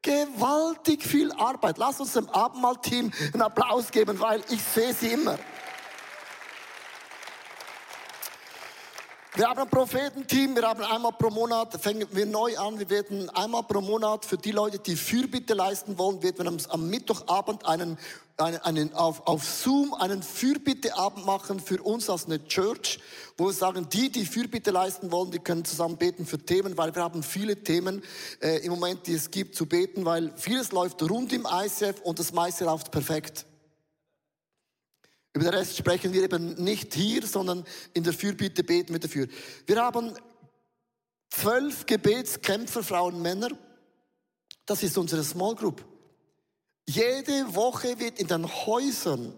gewaltig 0.01 1.03
viel 1.03 1.31
Arbeit. 1.33 1.77
Lass 1.77 2.01
uns 2.01 2.15
dem 2.15 2.31
Abendmahl-Team 2.31 3.13
einen 3.35 3.43
Applaus 3.43 3.91
geben, 3.91 4.19
weil 4.21 4.43
ich 4.49 4.63
sehe 4.63 4.95
sie 4.95 5.09
immer. 5.09 5.39
Wir 9.37 9.49
haben 9.49 9.59
ein 9.59 9.69
Prophetenteam, 9.69 10.55
wir 10.55 10.63
haben 10.63 10.85
einmal 10.85 11.11
pro 11.11 11.29
Monat, 11.29 11.75
fangen 11.83 12.07
wir 12.13 12.25
neu 12.25 12.57
an, 12.57 12.79
wir 12.79 12.89
werden 12.89 13.29
einmal 13.31 13.65
pro 13.65 13.81
Monat 13.81 14.25
für 14.25 14.39
die 14.39 14.53
Leute, 14.53 14.79
die 14.79 14.95
Fürbitte 14.95 15.55
leisten 15.55 15.99
wollen, 15.99 16.23
werden 16.23 16.39
wir 16.39 16.47
am, 16.47 16.57
am 16.69 16.89
Mittwochabend 16.89 17.67
einen, 17.67 17.99
einen, 18.37 18.59
einen 18.59 18.95
auf, 18.95 19.27
auf 19.27 19.43
Zoom 19.43 19.93
einen 19.95 20.23
Fürbitteabend 20.23 21.27
machen 21.27 21.59
für 21.59 21.83
uns 21.83 22.09
als 22.09 22.27
eine 22.27 22.47
Church, 22.47 23.01
wo 23.37 23.47
wir 23.47 23.53
sagen, 23.53 23.89
die, 23.89 24.09
die 24.09 24.25
Fürbitte 24.25 24.71
leisten 24.71 25.11
wollen, 25.11 25.33
die 25.33 25.41
können 25.41 25.65
zusammen 25.65 25.97
beten 25.97 26.27
für 26.27 26.39
Themen, 26.39 26.79
weil 26.79 26.95
wir 26.95 27.03
haben 27.03 27.25
viele 27.25 27.57
Themen 27.57 28.05
äh, 28.41 28.65
im 28.65 28.71
Moment, 28.71 29.05
die 29.09 29.15
es 29.15 29.33
gibt 29.33 29.57
zu 29.57 29.67
beten, 29.67 30.05
weil 30.05 30.33
vieles 30.37 30.71
läuft 30.71 31.03
rund 31.03 31.33
im 31.33 31.45
ICF 31.45 32.03
und 32.05 32.21
das 32.21 32.33
meiste 32.33 32.67
läuft 32.67 32.93
perfekt. 32.93 33.47
Über 35.35 35.47
den 35.47 35.55
Rest 35.55 35.77
sprechen 35.77 36.13
wir 36.13 36.23
eben 36.23 36.55
nicht 36.63 36.95
hier, 36.95 37.27
sondern 37.27 37.65
in 37.93 38.05
der 38.05 38.13
Fürbitte 38.13 38.63
beten 38.63 38.93
wir 38.93 39.01
dafür. 39.01 39.27
Wir 39.67 39.83
haben 39.83 40.15
zwölf 41.29 41.87
Gebetskämpfer, 41.87 42.85
Frauen, 42.85 43.21
Männer. 43.21 43.49
Das 44.65 44.85
ist 44.85 44.97
unsere 44.97 45.25
Small 45.25 45.57
Group. 45.57 45.85
Jede 46.89 47.53
Woche 47.55 47.99
wird 47.99 48.21
in 48.21 48.29
den 48.29 48.47
Häusern 48.47 49.37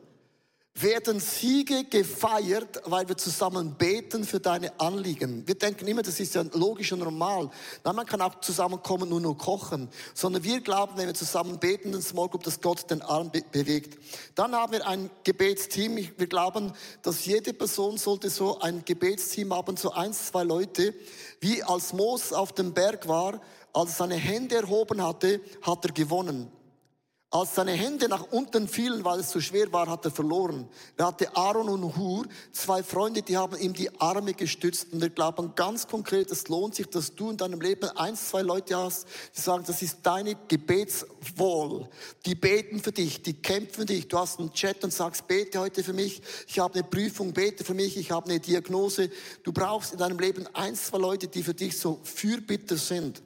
werden 0.82 1.20
Siege 1.20 1.84
gefeiert, 1.84 2.82
weil 2.84 3.08
wir 3.08 3.16
zusammen 3.16 3.74
beten 3.74 4.24
für 4.24 4.40
deine 4.40 4.78
Anliegen. 4.78 5.46
Wir 5.46 5.54
denken 5.54 5.86
immer, 5.86 6.02
das 6.02 6.20
ist 6.20 6.34
ja 6.34 6.44
logisch 6.52 6.92
und 6.92 6.98
normal. 6.98 7.50
Nein, 7.82 7.96
man 7.96 8.06
kann 8.06 8.20
auch 8.20 8.40
zusammenkommen 8.40 9.12
und 9.12 9.22
nur 9.22 9.36
kochen. 9.38 9.88
Sondern 10.14 10.44
wir 10.44 10.60
glauben, 10.60 10.92
wenn 10.96 11.06
wir 11.06 11.14
zusammen 11.14 11.58
beten, 11.58 11.92
den 11.92 12.02
Small 12.02 12.28
Group, 12.28 12.42
dass 12.42 12.60
Gott 12.60 12.90
den 12.90 13.02
Arm 13.02 13.30
be 13.30 13.42
bewegt. 13.50 13.98
Dann 14.34 14.54
haben 14.54 14.72
wir 14.72 14.86
ein 14.86 15.10
Gebetsteam. 15.24 15.96
Wir 15.96 16.26
glauben, 16.26 16.72
dass 17.02 17.24
jede 17.24 17.54
Person 17.54 17.96
sollte 17.96 18.28
so 18.28 18.58
ein 18.60 18.84
Gebetsteam 18.84 19.54
haben, 19.54 19.76
so 19.76 19.92
eins, 19.92 20.26
zwei 20.26 20.44
Leute. 20.44 20.94
Wie 21.40 21.62
als 21.62 21.92
Mos 21.92 22.32
auf 22.32 22.52
dem 22.52 22.74
Berg 22.74 23.08
war, 23.08 23.40
als 23.72 23.92
er 23.92 23.96
seine 23.96 24.16
Hände 24.16 24.56
erhoben 24.56 25.02
hatte, 25.02 25.40
hat 25.62 25.84
er 25.84 25.92
gewonnen. 25.92 26.50
Als 27.28 27.56
seine 27.56 27.72
Hände 27.72 28.08
nach 28.08 28.30
unten 28.30 28.68
fielen, 28.68 29.04
weil 29.04 29.18
es 29.18 29.30
zu 29.30 29.40
schwer 29.40 29.72
war, 29.72 29.88
hat 29.88 30.04
er 30.04 30.12
verloren. 30.12 30.68
Er 30.96 31.08
hatte 31.08 31.36
Aaron 31.36 31.68
und 31.68 31.96
Hur, 31.96 32.24
zwei 32.52 32.84
Freunde, 32.84 33.20
die 33.22 33.36
haben 33.36 33.58
ihm 33.58 33.72
die 33.72 34.00
Arme 34.00 34.32
gestützt. 34.32 34.92
Und 34.92 35.02
wir 35.02 35.10
glauben 35.10 35.52
ganz 35.56 35.88
konkret, 35.88 36.30
es 36.30 36.46
lohnt 36.46 36.76
sich, 36.76 36.86
dass 36.86 37.16
du 37.16 37.30
in 37.30 37.36
deinem 37.36 37.60
Leben 37.60 37.90
eins, 37.96 38.28
zwei 38.28 38.42
Leute 38.42 38.76
hast, 38.76 39.08
die 39.36 39.40
sagen, 39.40 39.64
das 39.66 39.82
ist 39.82 39.98
deine 40.04 40.36
Gebetswohl. 40.46 41.88
Die 42.24 42.36
beten 42.36 42.78
für 42.78 42.92
dich, 42.92 43.20
die 43.22 43.34
kämpfen 43.34 43.74
für 43.74 43.86
dich. 43.86 44.06
Du 44.06 44.18
hast 44.18 44.38
einen 44.38 44.52
Chat 44.52 44.84
und 44.84 44.92
sagst, 44.92 45.26
bete 45.26 45.58
heute 45.58 45.82
für 45.82 45.92
mich. 45.92 46.22
Ich 46.46 46.60
habe 46.60 46.74
eine 46.74 46.84
Prüfung, 46.84 47.32
bete 47.32 47.64
für 47.64 47.74
mich. 47.74 47.96
Ich 47.96 48.12
habe 48.12 48.30
eine 48.30 48.38
Diagnose. 48.38 49.10
Du 49.42 49.52
brauchst 49.52 49.92
in 49.92 49.98
deinem 49.98 50.20
Leben 50.20 50.46
eins, 50.54 50.86
zwei 50.86 50.98
Leute, 50.98 51.26
die 51.26 51.42
für 51.42 51.54
dich 51.54 51.76
so 51.76 51.98
Fürbitter 52.04 52.76
sind. 52.76 53.20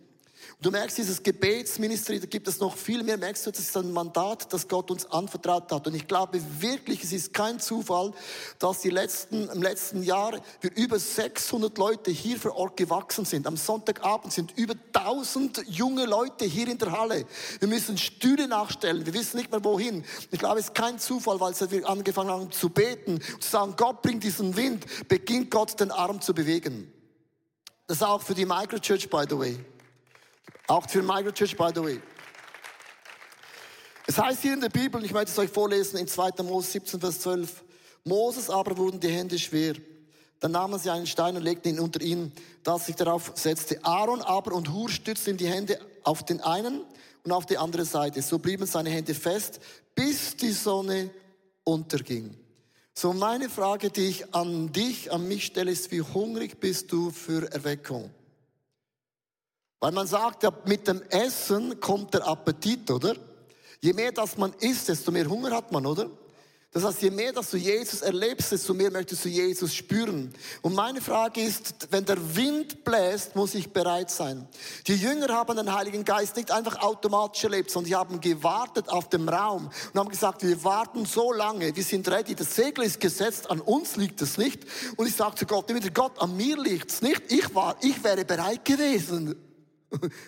Du 0.63 0.71
merkst, 0.71 0.99
dieses 0.99 1.23
Gebetsministerium, 1.23 2.21
da 2.21 2.29
gibt 2.29 2.47
es 2.47 2.61
noch 2.61 2.77
viel 2.77 3.03
mehr. 3.03 3.17
Merkst 3.17 3.47
du, 3.47 3.51
das 3.51 3.61
ist 3.61 3.77
ein 3.79 3.93
Mandat, 3.93 4.53
das 4.53 4.69
Gott 4.69 4.91
uns 4.91 5.07
anvertraut 5.07 5.73
hat. 5.73 5.87
Und 5.87 5.95
ich 5.95 6.07
glaube 6.07 6.39
wirklich, 6.59 7.03
es 7.03 7.13
ist 7.13 7.33
kein 7.33 7.59
Zufall, 7.59 8.13
dass 8.59 8.81
die 8.81 8.91
letzten, 8.91 9.49
im 9.49 9.63
letzten 9.63 10.03
Jahr 10.03 10.39
wir 10.61 10.77
über 10.77 10.99
600 10.99 11.79
Leute 11.79 12.11
hier 12.11 12.39
vor 12.39 12.57
Ort 12.57 12.77
gewachsen 12.77 13.25
sind. 13.25 13.47
Am 13.47 13.57
Sonntagabend 13.57 14.35
sind 14.35 14.53
über 14.59 14.75
1000 14.93 15.65
junge 15.67 16.05
Leute 16.05 16.45
hier 16.45 16.69
in 16.69 16.77
der 16.77 16.93
Halle. 16.93 17.25
Wir 17.59 17.69
müssen 17.69 17.97
Stühle 17.97 18.47
nachstellen. 18.47 19.07
Wir 19.07 19.15
wissen 19.15 19.39
nicht 19.39 19.51
mehr 19.51 19.65
wohin. 19.65 20.05
Ich 20.31 20.39
glaube, 20.39 20.61
es 20.61 20.67
ist 20.67 20.75
kein 20.75 20.99
Zufall, 20.99 21.41
weil 21.41 21.55
wir 21.71 21.89
angefangen 21.89 22.29
haben 22.29 22.53
zu 22.53 22.69
beten 22.69 23.19
zu 23.41 23.49
sagen, 23.49 23.75
Gott 23.79 24.03
bringt 24.03 24.25
diesen 24.25 24.55
Wind, 24.57 24.85
beginnt 25.09 25.51
Gott 25.51 25.81
den 25.81 25.91
Arm 25.91 26.21
zu 26.21 26.35
bewegen. 26.35 26.93
Das 27.87 27.97
ist 27.97 28.03
auch 28.03 28.21
für 28.21 28.35
die 28.35 28.45
Microchurch, 28.45 29.09
by 29.09 29.25
the 29.27 29.39
way. 29.39 29.59
Auch 30.71 30.89
für 30.89 31.03
Microchurch, 31.03 31.57
by 31.57 31.71
the 31.75 31.83
way. 31.83 32.01
Es 34.07 34.17
heißt 34.17 34.43
hier 34.43 34.53
in 34.53 34.61
der 34.61 34.69
Bibel, 34.69 35.05
ich 35.05 35.13
möchte 35.13 35.33
es 35.33 35.39
euch 35.41 35.51
vorlesen, 35.51 35.97
in 35.97 36.07
2. 36.07 36.45
Mose 36.45 36.71
17, 36.71 37.01
Vers 37.01 37.19
12. 37.23 37.65
Moses 38.05 38.49
aber 38.49 38.79
wurden 38.79 39.01
die 39.01 39.09
Hände 39.09 39.37
schwer. 39.37 39.75
Dann 40.39 40.53
nahmen 40.53 40.79
sie 40.79 40.89
einen 40.91 41.09
Stein 41.09 41.37
und 41.37 41.43
legten 41.43 41.71
ihn 41.71 41.81
unter 41.81 42.01
ihn, 42.01 42.31
dass 42.63 42.87
sich 42.87 42.95
darauf 42.95 43.33
setzte. 43.35 43.85
Aaron 43.85 44.23
aber 44.23 44.53
und 44.53 44.73
Hur 44.73 44.89
stützten 44.89 45.37
die 45.37 45.49
Hände 45.49 45.77
auf 46.05 46.25
den 46.25 46.41
einen 46.41 46.83
und 47.25 47.33
auf 47.33 47.47
die 47.47 47.59
andere 47.59 47.85
Seite. 47.85 48.23
So 48.23 48.39
blieben 48.39 48.65
seine 48.65 48.91
Hände 48.91 49.15
fest, 49.15 49.59
bis 49.97 50.37
die 50.37 50.53
Sonne 50.53 51.11
unterging. 51.65 52.37
So 52.95 53.13
meine 53.13 53.51
Frage, 53.51 53.91
die 53.91 54.07
ich 54.07 54.33
an 54.37 54.71
dich, 54.71 55.11
an 55.13 55.27
mich 55.27 55.47
stelle, 55.47 55.73
ist, 55.73 55.91
wie 55.91 56.03
hungrig 56.03 56.61
bist 56.61 56.93
du 56.93 57.11
für 57.11 57.51
Erweckung? 57.51 58.13
Weil 59.81 59.93
man 59.93 60.07
sagt 60.07 60.43
ja, 60.43 60.53
mit 60.67 60.87
dem 60.87 61.03
Essen 61.09 61.81
kommt 61.81 62.13
der 62.15 62.27
Appetit, 62.27 62.91
oder? 62.91 63.15
Je 63.81 63.95
mehr 63.95 64.13
das 64.13 64.37
man 64.37 64.53
isst, 64.61 64.89
desto 64.89 65.11
mehr 65.11 65.27
Hunger 65.27 65.51
hat 65.53 65.73
man, 65.73 65.87
oder? 65.87 66.11
Das 66.73 66.85
heißt, 66.85 67.03
je 67.03 67.11
mehr, 67.11 67.33
dass 67.33 67.51
du 67.51 67.57
Jesus 67.57 68.01
erlebst, 68.01 68.53
desto 68.53 68.73
mehr 68.75 68.93
möchtest 68.93 69.25
du 69.25 69.29
Jesus 69.29 69.75
spüren. 69.75 70.33
Und 70.63 70.75
meine 70.77 71.01
Frage 71.01 71.41
ist, 71.41 71.89
wenn 71.91 72.05
der 72.05 72.37
Wind 72.37 72.85
bläst, 72.85 73.35
muss 73.35 73.57
ich 73.57 73.73
bereit 73.73 74.09
sein. 74.09 74.47
Die 74.87 74.95
Jünger 74.95 75.35
haben 75.35 75.57
den 75.57 75.75
Heiligen 75.75 76.05
Geist 76.05 76.37
nicht 76.37 76.53
einfach 76.53 76.81
automatisch 76.81 77.43
erlebt, 77.43 77.73
sondern 77.73 77.89
sie 77.89 77.97
haben 77.97 78.21
gewartet 78.21 78.89
auf 78.89 79.09
dem 79.09 79.29
Raum 79.29 79.69
und 79.93 79.99
haben 79.99 80.11
gesagt, 80.11 80.45
wir 80.45 80.63
warten 80.63 81.07
so 81.07 81.33
lange, 81.33 81.75
wir 81.75 81.83
sind 81.83 82.07
ready, 82.07 82.37
das 82.37 82.55
Segel 82.55 82.85
ist 82.85 83.01
gesetzt, 83.01 83.51
an 83.51 83.61
uns 83.61 83.97
liegt 83.97 84.23
es 84.23 84.39
nicht. 84.39 84.61
Und 84.97 85.09
ich 85.09 85.17
sage 85.17 85.35
zu 85.35 85.47
Gott, 85.47 85.73
Gott, 85.93 86.21
an 86.23 86.37
mir 86.37 86.57
liegt 86.57 86.93
es 86.93 87.03
nicht, 87.03 87.33
ich 87.33 87.53
war, 87.53 87.75
ich 87.81 88.05
wäre 88.05 88.25
bereit 88.25 88.65
gewesen. 88.65 89.35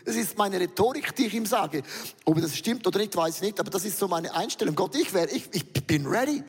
Das 0.05 0.17
ist 0.17 0.37
meine 0.37 0.59
Rhetorik, 0.59 1.15
die 1.15 1.27
ich 1.27 1.35
ihm 1.35 1.47
sage. 1.47 1.83
Ob 2.25 2.41
das 2.41 2.57
stimmt 2.57 2.87
oder 2.87 2.99
nicht, 2.99 3.17
weiß 3.17 3.37
ich 3.37 3.43
nicht, 3.43 3.61
aber 3.61 3.71
das 3.71 3.85
ist 3.85 3.99
so 3.99 4.09
meine 4.09 4.35
Einstellung. 4.35 4.75
Gott, 4.75 4.95
ich 4.97 5.15
wäre, 5.15 5.31
ich, 5.31 5.49
ich 5.53 5.73
bin 5.73 6.07
ready. 6.07 6.43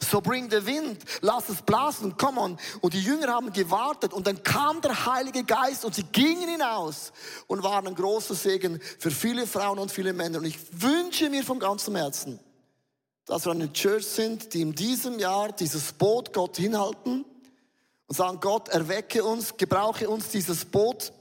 So 0.00 0.20
bring 0.20 0.50
the 0.50 0.66
wind, 0.66 1.04
lass 1.20 1.48
es 1.48 1.62
blasen, 1.62 2.16
come 2.16 2.40
on. 2.40 2.58
Und 2.80 2.92
die 2.92 3.00
Jünger 3.00 3.28
haben 3.28 3.52
gewartet 3.52 4.12
und 4.12 4.26
dann 4.26 4.42
kam 4.42 4.80
der 4.80 5.06
Heilige 5.06 5.44
Geist 5.44 5.84
und 5.84 5.94
sie 5.94 6.02
gingen 6.02 6.48
hinaus 6.48 7.12
und 7.46 7.62
waren 7.62 7.86
ein 7.86 7.94
großer 7.94 8.34
Segen 8.34 8.80
für 8.98 9.12
viele 9.12 9.46
Frauen 9.46 9.78
und 9.78 9.92
viele 9.92 10.12
Männer. 10.12 10.38
Und 10.38 10.46
ich 10.46 10.58
wünsche 10.72 11.30
mir 11.30 11.44
von 11.44 11.60
ganzem 11.60 11.94
Herzen, 11.94 12.40
dass 13.26 13.46
wir 13.46 13.52
eine 13.52 13.72
Church 13.72 14.06
sind, 14.06 14.52
die 14.54 14.62
in 14.62 14.74
diesem 14.74 15.20
Jahr 15.20 15.52
dieses 15.52 15.92
Boot 15.92 16.32
Gott 16.32 16.56
hinhalten 16.56 17.24
und 18.08 18.16
sagen, 18.16 18.40
Gott, 18.40 18.68
erwecke 18.70 19.22
uns, 19.22 19.56
gebrauche 19.56 20.08
uns 20.10 20.30
dieses 20.30 20.64
Boot 20.64 21.12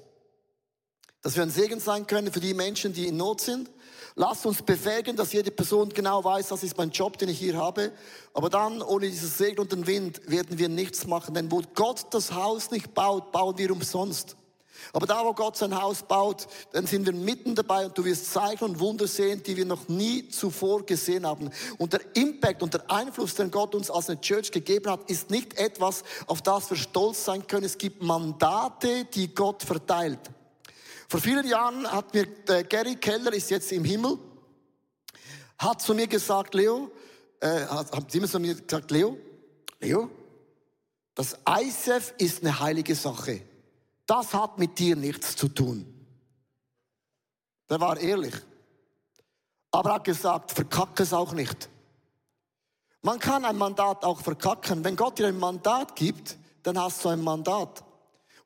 dass 1.22 1.36
wir 1.36 1.44
ein 1.44 1.50
Segen 1.50 1.80
sein 1.80 2.08
können 2.08 2.32
für 2.32 2.40
die 2.40 2.54
Menschen, 2.54 2.94
die 2.94 3.08
in 3.08 3.18
Not 3.18 3.42
sind. 3.42 3.70
Lasst 4.16 4.46
uns 4.46 4.62
befähigen, 4.62 5.16
dass 5.16 5.34
jede 5.34 5.52
Person 5.52 5.90
genau 5.90 6.24
weiß, 6.24 6.50
das 6.50 6.64
ist 6.64 6.78
mein 6.78 6.92
Job, 6.92 7.18
den 7.18 7.30
ich 7.30 7.40
hier 7.40 7.58
habe. 7.58 7.92
Aber 8.34 8.50
dann, 8.50 8.82
ohne 8.82 9.10
dieses 9.10 9.38
Segen 9.38 9.60
und 9.60 9.72
den 9.72 9.88
Wind, 9.88 10.22
werden 10.30 10.58
wir 10.58 10.70
nichts 10.70 11.08
machen. 11.08 11.34
Denn 11.34 11.52
wo 11.52 11.62
Gott 11.74 12.08
das 12.12 12.34
Haus 12.34 12.72
nicht 12.72 12.94
baut, 12.94 13.32
bauen 13.32 13.58
wir 13.58 13.72
umsonst. 13.72 14.36
Aber 14.94 15.06
da, 15.06 15.24
wo 15.26 15.34
Gott 15.34 15.58
sein 15.58 15.80
Haus 15.80 16.04
baut, 16.04 16.48
dann 16.72 16.88
sind 16.88 17.06
wir 17.06 17.14
mitten 17.14 17.54
dabei 17.56 17.86
und 17.86 17.98
du 17.98 18.06
wirst 18.06 18.32
Zeichen 18.32 18.64
und 18.64 18.80
Wunder 18.80 19.08
sehen, 19.08 19.44
die 19.44 19.56
wir 19.58 19.66
noch 19.66 19.88
nie 19.88 20.30
zuvor 20.30 20.86
gesehen 20.86 21.26
haben. 21.26 21.50
Und 21.78 21.94
der 21.94 22.02
Impact 22.16 22.64
und 22.64 22.74
der 22.74 22.90
Einfluss, 22.90 23.36
den 23.36 23.52
Gott 23.52 23.76
uns 23.76 23.92
als 23.92 24.10
eine 24.10 24.22
Church 24.22 24.52
gegeben 24.52 24.90
hat, 24.90 25.10
ist 25.10 25.30
nicht 25.30 25.58
etwas, 25.58 26.04
auf 26.28 26.42
das 26.42 26.70
wir 26.70 26.78
stolz 26.78 27.26
sein 27.26 27.46
können. 27.46 27.66
Es 27.66 27.78
gibt 27.78 28.02
Mandate, 28.02 29.06
die 29.06 29.34
Gott 29.34 29.64
verteilt. 29.64 30.20
Vor 31.10 31.20
vielen 31.20 31.48
Jahren 31.48 31.92
hat 31.92 32.14
mir 32.14 32.28
der 32.28 32.64
Gary 32.64 32.96
Keller, 32.96 33.34
ist 33.34 33.50
jetzt 33.50 33.72
im 33.72 33.84
Himmel, 33.84 34.20
hat 35.58 35.82
zu 35.82 35.96
mir 35.96 36.06
gesagt, 36.06 36.54
Leo, 36.54 36.92
äh, 37.40 37.66
hat, 37.66 37.92
hat 37.92 38.14
immer 38.14 38.28
zu 38.28 38.40
mir 38.40 38.54
gesagt, 38.54 38.92
Leo, 38.92 39.18
Leo, 39.80 40.12
das 41.16 41.36
ISF 41.62 42.14
ist 42.20 42.44
eine 42.44 42.60
heilige 42.60 42.94
Sache. 42.94 43.42
Das 44.06 44.36
hat 44.36 44.60
mit 44.60 44.78
dir 44.78 44.96
nichts 44.96 45.36
zu 45.36 45.48
tun. 45.48 45.84
Der 47.72 47.80
war 47.82 48.00
ehrlich. 48.00 48.36
Aber 49.72 49.90
er 49.90 49.96
hat 49.96 50.04
gesagt, 50.04 50.52
verkacke 50.52 51.02
es 51.02 51.12
auch 51.12 51.34
nicht. 51.34 51.70
Man 53.02 53.18
kann 53.18 53.46
ein 53.46 53.58
Mandat 53.58 54.04
auch 54.04 54.22
verkacken. 54.22 54.84
Wenn 54.84 54.96
Gott 54.96 55.18
dir 55.18 55.28
ein 55.28 55.40
Mandat 55.40 55.96
gibt, 55.96 56.38
dann 56.62 56.80
hast 56.80 57.04
du 57.04 57.10
ein 57.10 57.22
Mandat. 57.22 57.84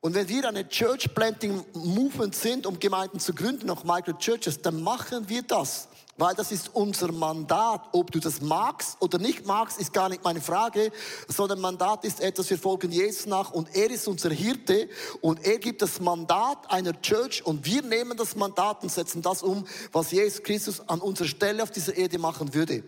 Und 0.04 0.14
wenn 0.14 0.28
wir 0.28 0.46
eine 0.46 0.68
Church 0.68 1.14
Planting 1.14 1.64
Movement 1.72 2.34
sind, 2.34 2.66
um 2.66 2.78
Gemeinden 2.78 3.18
zu 3.20 3.32
gründen, 3.32 3.70
auch 3.70 3.84
Micro 3.84 4.12
Churches, 4.12 4.60
dann 4.60 4.82
machen 4.82 5.30
wir 5.30 5.40
das. 5.40 5.88
Weil 6.18 6.34
das 6.34 6.52
ist 6.52 6.74
unser 6.74 7.10
Mandat. 7.10 7.88
Ob 7.92 8.10
du 8.10 8.20
das 8.20 8.42
magst 8.42 8.98
oder 9.00 9.16
nicht 9.16 9.46
magst, 9.46 9.80
ist 9.80 9.94
gar 9.94 10.10
nicht 10.10 10.22
meine 10.22 10.42
Frage, 10.42 10.92
sondern 11.26 11.58
Mandat 11.58 12.04
ist 12.04 12.20
etwas, 12.20 12.50
wir 12.50 12.58
folgen 12.58 12.92
Jesus 12.92 13.24
nach 13.24 13.52
und 13.52 13.74
er 13.74 13.90
ist 13.90 14.06
unser 14.06 14.28
Hirte 14.28 14.90
und 15.22 15.42
er 15.42 15.58
gibt 15.58 15.80
das 15.80 15.98
Mandat 16.00 16.70
einer 16.70 17.00
Church 17.00 17.42
und 17.42 17.64
wir 17.64 17.80
nehmen 17.80 18.14
das 18.18 18.36
Mandat 18.36 18.82
und 18.82 18.92
setzen 18.92 19.22
das 19.22 19.42
um, 19.42 19.66
was 19.90 20.10
Jesus 20.10 20.42
Christus 20.42 20.86
an 20.86 21.00
unserer 21.00 21.28
Stelle 21.28 21.62
auf 21.62 21.70
dieser 21.70 21.96
Erde 21.96 22.18
machen 22.18 22.52
würde. 22.52 22.84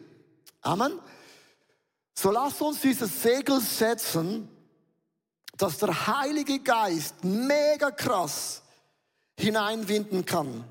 Amen. 0.61 0.93
So 2.13 2.31
lasst 2.31 2.61
uns 2.61 2.83
dieses 2.83 3.23
Segel 3.23 3.59
setzen 3.63 4.51
dass 5.57 5.79
der 5.79 6.07
Heilige 6.07 6.61
Geist 6.61 7.25
mega 7.25 7.91
krass 7.91 8.63
hineinwinden 9.39 10.25
kann. 10.25 10.65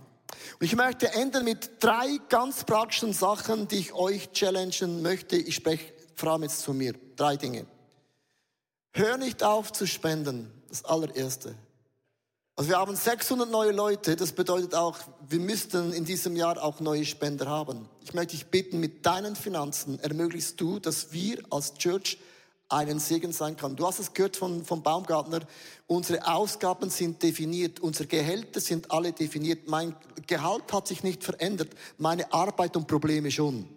Und 0.60 0.66
ich 0.66 0.76
möchte 0.76 1.12
enden 1.14 1.44
mit 1.44 1.84
drei 1.84 2.20
ganz 2.30 2.64
praktischen 2.64 3.14
Sachen, 3.14 3.68
die 3.68 3.78
ich 3.78 3.94
euch 3.94 4.32
challengen 4.32 5.02
möchte. 5.02 5.36
Ich 5.36 5.56
spreche 5.56 5.94
vor 6.16 6.32
allem 6.32 6.44
jetzt 6.44 6.62
zu 6.62 6.74
mir. 6.74 6.94
Drei 7.16 7.36
Dinge. 7.36 7.66
Hör 8.94 9.18
nicht 9.18 9.44
auf 9.44 9.74
zu 9.74 9.86
spenden. 9.86 10.52
Das 10.70 10.86
allererste. 10.86 11.56
Also 12.56 12.70
wir 12.70 12.78
haben 12.78 12.96
600 12.96 13.50
neue 13.50 13.72
Leute. 13.72 14.16
Das 14.16 14.32
bedeutet 14.32 14.76
auch, 14.76 14.98
wir 15.28 15.40
müssten 15.40 15.92
in 15.92 16.06
diesem 16.06 16.38
Jahr 16.38 16.62
auch 16.64 16.80
neue 16.80 17.06
Spender 17.06 17.48
haben. 17.48 17.90
Ich 18.02 18.14
möchte 18.14 18.32
dich 18.32 18.46
bitten, 18.46 18.80
mit 18.80 19.06
deinen 19.06 19.36
Finanzen 19.36 20.00
ermöglichst 20.00 20.60
du, 20.60 20.80
dass 20.80 21.12
wir 21.12 21.44
als 21.50 21.74
Church 21.74 22.18
einen 22.70 23.00
Segen 23.00 23.32
sein 23.32 23.56
kann. 23.56 23.76
Du 23.76 23.86
hast 23.86 24.00
es 24.00 24.14
gehört 24.14 24.38
von, 24.38 24.66
vom 24.66 24.82
Baumgartner. 24.82 25.42
Unsere 25.88 26.28
Ausgaben 26.28 26.90
sind 26.90 27.22
definiert. 27.22 27.80
Unsere 27.80 28.08
Gehälter 28.08 28.60
sind 28.60 28.92
alle 28.92 29.14
definiert. 29.14 29.68
Mein 29.68 29.96
Gehalt 30.28 30.72
hat 30.74 30.88
sich 30.88 31.04
nicht 31.04 31.24
verändert. 31.24 31.70
Meine 31.98 32.32
Arbeit 32.34 32.76
und 32.76 32.88
Probleme 32.88 33.30
schon. 33.30 33.68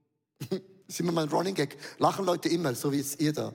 das 0.50 0.60
ist 0.86 1.00
immer 1.00 1.12
mein 1.12 1.28
Running 1.28 1.54
Gag. 1.54 1.76
Lachen 1.98 2.24
Leute 2.24 2.48
immer, 2.48 2.74
so 2.74 2.90
wie 2.90 2.98
jetzt 2.98 3.20
ihr 3.20 3.32
da. 3.32 3.52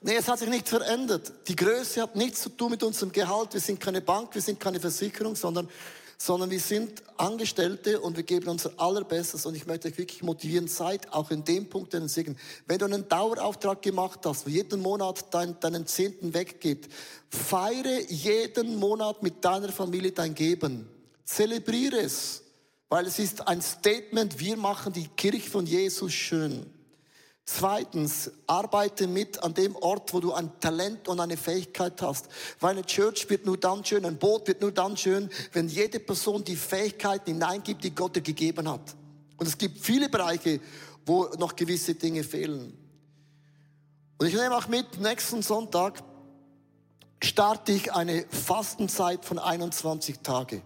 Nee, 0.00 0.14
es 0.14 0.28
hat 0.28 0.38
sich 0.38 0.48
nicht 0.48 0.68
verändert. 0.68 1.32
Die 1.48 1.56
Größe 1.56 2.00
hat 2.02 2.14
nichts 2.14 2.42
zu 2.42 2.50
tun 2.50 2.70
mit 2.70 2.82
unserem 2.82 3.10
Gehalt. 3.10 3.52
Wir 3.52 3.60
sind 3.60 3.80
keine 3.80 4.00
Bank, 4.00 4.32
wir 4.32 4.42
sind 4.42 4.60
keine 4.60 4.78
Versicherung, 4.78 5.34
sondern 5.34 5.68
sondern 6.20 6.50
wir 6.50 6.58
sind 6.58 7.02
Angestellte 7.16 8.00
und 8.00 8.16
wir 8.16 8.24
geben 8.24 8.48
unser 8.48 8.72
Allerbestes 8.76 9.46
und 9.46 9.54
ich 9.54 9.66
möchte 9.66 9.88
euch 9.88 9.96
wirklich 9.96 10.22
motivieren, 10.22 10.66
seid 10.66 11.12
auch 11.12 11.30
in 11.30 11.44
dem 11.44 11.68
Punkt 11.68 11.94
einen 11.94 12.08
Segen. 12.08 12.36
Wenn 12.66 12.78
du 12.78 12.86
einen 12.86 13.08
Dauerauftrag 13.08 13.80
gemacht 13.80 14.20
hast, 14.24 14.44
wo 14.44 14.50
jeden 14.50 14.80
Monat 14.80 15.32
dein, 15.32 15.58
deinen 15.60 15.86
Zehnten 15.86 16.34
weggeht, 16.34 16.88
feiere 17.30 18.00
jeden 18.10 18.76
Monat 18.76 19.22
mit 19.22 19.44
deiner 19.44 19.70
Familie 19.70 20.10
dein 20.10 20.34
Geben. 20.34 20.88
Zelebriere 21.24 22.00
es, 22.00 22.42
weil 22.88 23.06
es 23.06 23.20
ist 23.20 23.46
ein 23.46 23.62
Statement, 23.62 24.40
wir 24.40 24.56
machen 24.56 24.92
die 24.92 25.06
Kirche 25.08 25.48
von 25.48 25.66
Jesus 25.66 26.12
schön. 26.12 26.66
Zweitens, 27.50 28.30
arbeite 28.46 29.06
mit 29.06 29.42
an 29.42 29.54
dem 29.54 29.74
Ort, 29.74 30.12
wo 30.12 30.20
du 30.20 30.34
ein 30.34 30.60
Talent 30.60 31.08
und 31.08 31.18
eine 31.18 31.38
Fähigkeit 31.38 32.02
hast. 32.02 32.28
Weil 32.60 32.72
eine 32.72 32.84
Church 32.84 33.30
wird 33.30 33.46
nur 33.46 33.56
dann 33.56 33.82
schön, 33.86 34.04
ein 34.04 34.18
Boot 34.18 34.46
wird 34.48 34.60
nur 34.60 34.70
dann 34.70 34.98
schön, 34.98 35.30
wenn 35.54 35.66
jede 35.66 35.98
Person 35.98 36.44
die 36.44 36.56
Fähigkeiten 36.56 37.32
hineingibt, 37.32 37.82
die 37.82 37.94
Gott 37.94 38.16
dir 38.16 38.20
gegeben 38.20 38.68
hat. 38.68 38.94
Und 39.38 39.46
es 39.46 39.56
gibt 39.56 39.78
viele 39.78 40.10
Bereiche, 40.10 40.60
wo 41.06 41.24
noch 41.38 41.56
gewisse 41.56 41.94
Dinge 41.94 42.22
fehlen. 42.22 42.76
Und 44.18 44.26
ich 44.26 44.34
nehme 44.34 44.54
auch 44.54 44.68
mit, 44.68 45.00
nächsten 45.00 45.40
Sonntag 45.40 46.02
starte 47.24 47.72
ich 47.72 47.94
eine 47.94 48.26
Fastenzeit 48.28 49.24
von 49.24 49.38
21 49.38 50.18
Tagen. 50.18 50.60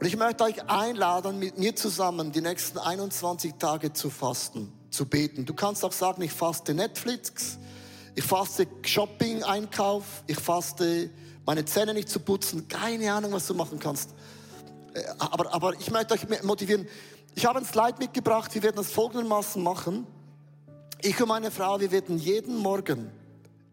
Und 0.00 0.06
ich 0.06 0.16
möchte 0.16 0.42
euch 0.42 0.68
einladen, 0.68 1.38
mit 1.38 1.58
mir 1.58 1.76
zusammen 1.76 2.32
die 2.32 2.40
nächsten 2.40 2.78
21 2.78 3.54
Tage 3.54 3.92
zu 3.92 4.10
fasten, 4.10 4.72
zu 4.96 5.06
beten. 5.06 5.44
Du 5.44 5.54
kannst 5.54 5.84
auch 5.84 5.92
sagen, 5.92 6.22
ich 6.22 6.32
faste 6.32 6.74
Netflix, 6.74 7.58
ich 8.14 8.24
faste 8.24 8.66
Shopping, 8.82 9.42
Einkauf, 9.44 10.24
ich 10.26 10.38
faste 10.38 11.10
meine 11.44 11.64
Zähne 11.64 11.94
nicht 11.94 12.08
zu 12.08 12.18
putzen. 12.18 12.66
Keine 12.66 13.12
Ahnung, 13.12 13.32
was 13.32 13.46
du 13.46 13.54
machen 13.54 13.78
kannst. 13.78 14.10
Äh, 14.94 15.04
aber, 15.18 15.54
aber 15.54 15.74
ich 15.78 15.90
möchte 15.90 16.14
euch 16.14 16.42
motivieren. 16.42 16.88
Ich 17.34 17.46
habe 17.46 17.58
ein 17.60 17.64
Slide 17.64 17.96
mitgebracht. 17.98 18.54
Wir 18.54 18.62
werden 18.62 18.76
das 18.76 18.90
folgendermaßen 18.90 19.62
machen. 19.62 20.06
Ich 21.02 21.20
und 21.20 21.28
meine 21.28 21.50
Frau, 21.50 21.78
wir 21.78 21.90
werden 21.92 22.18
jeden 22.18 22.56
Morgen, 22.56 23.10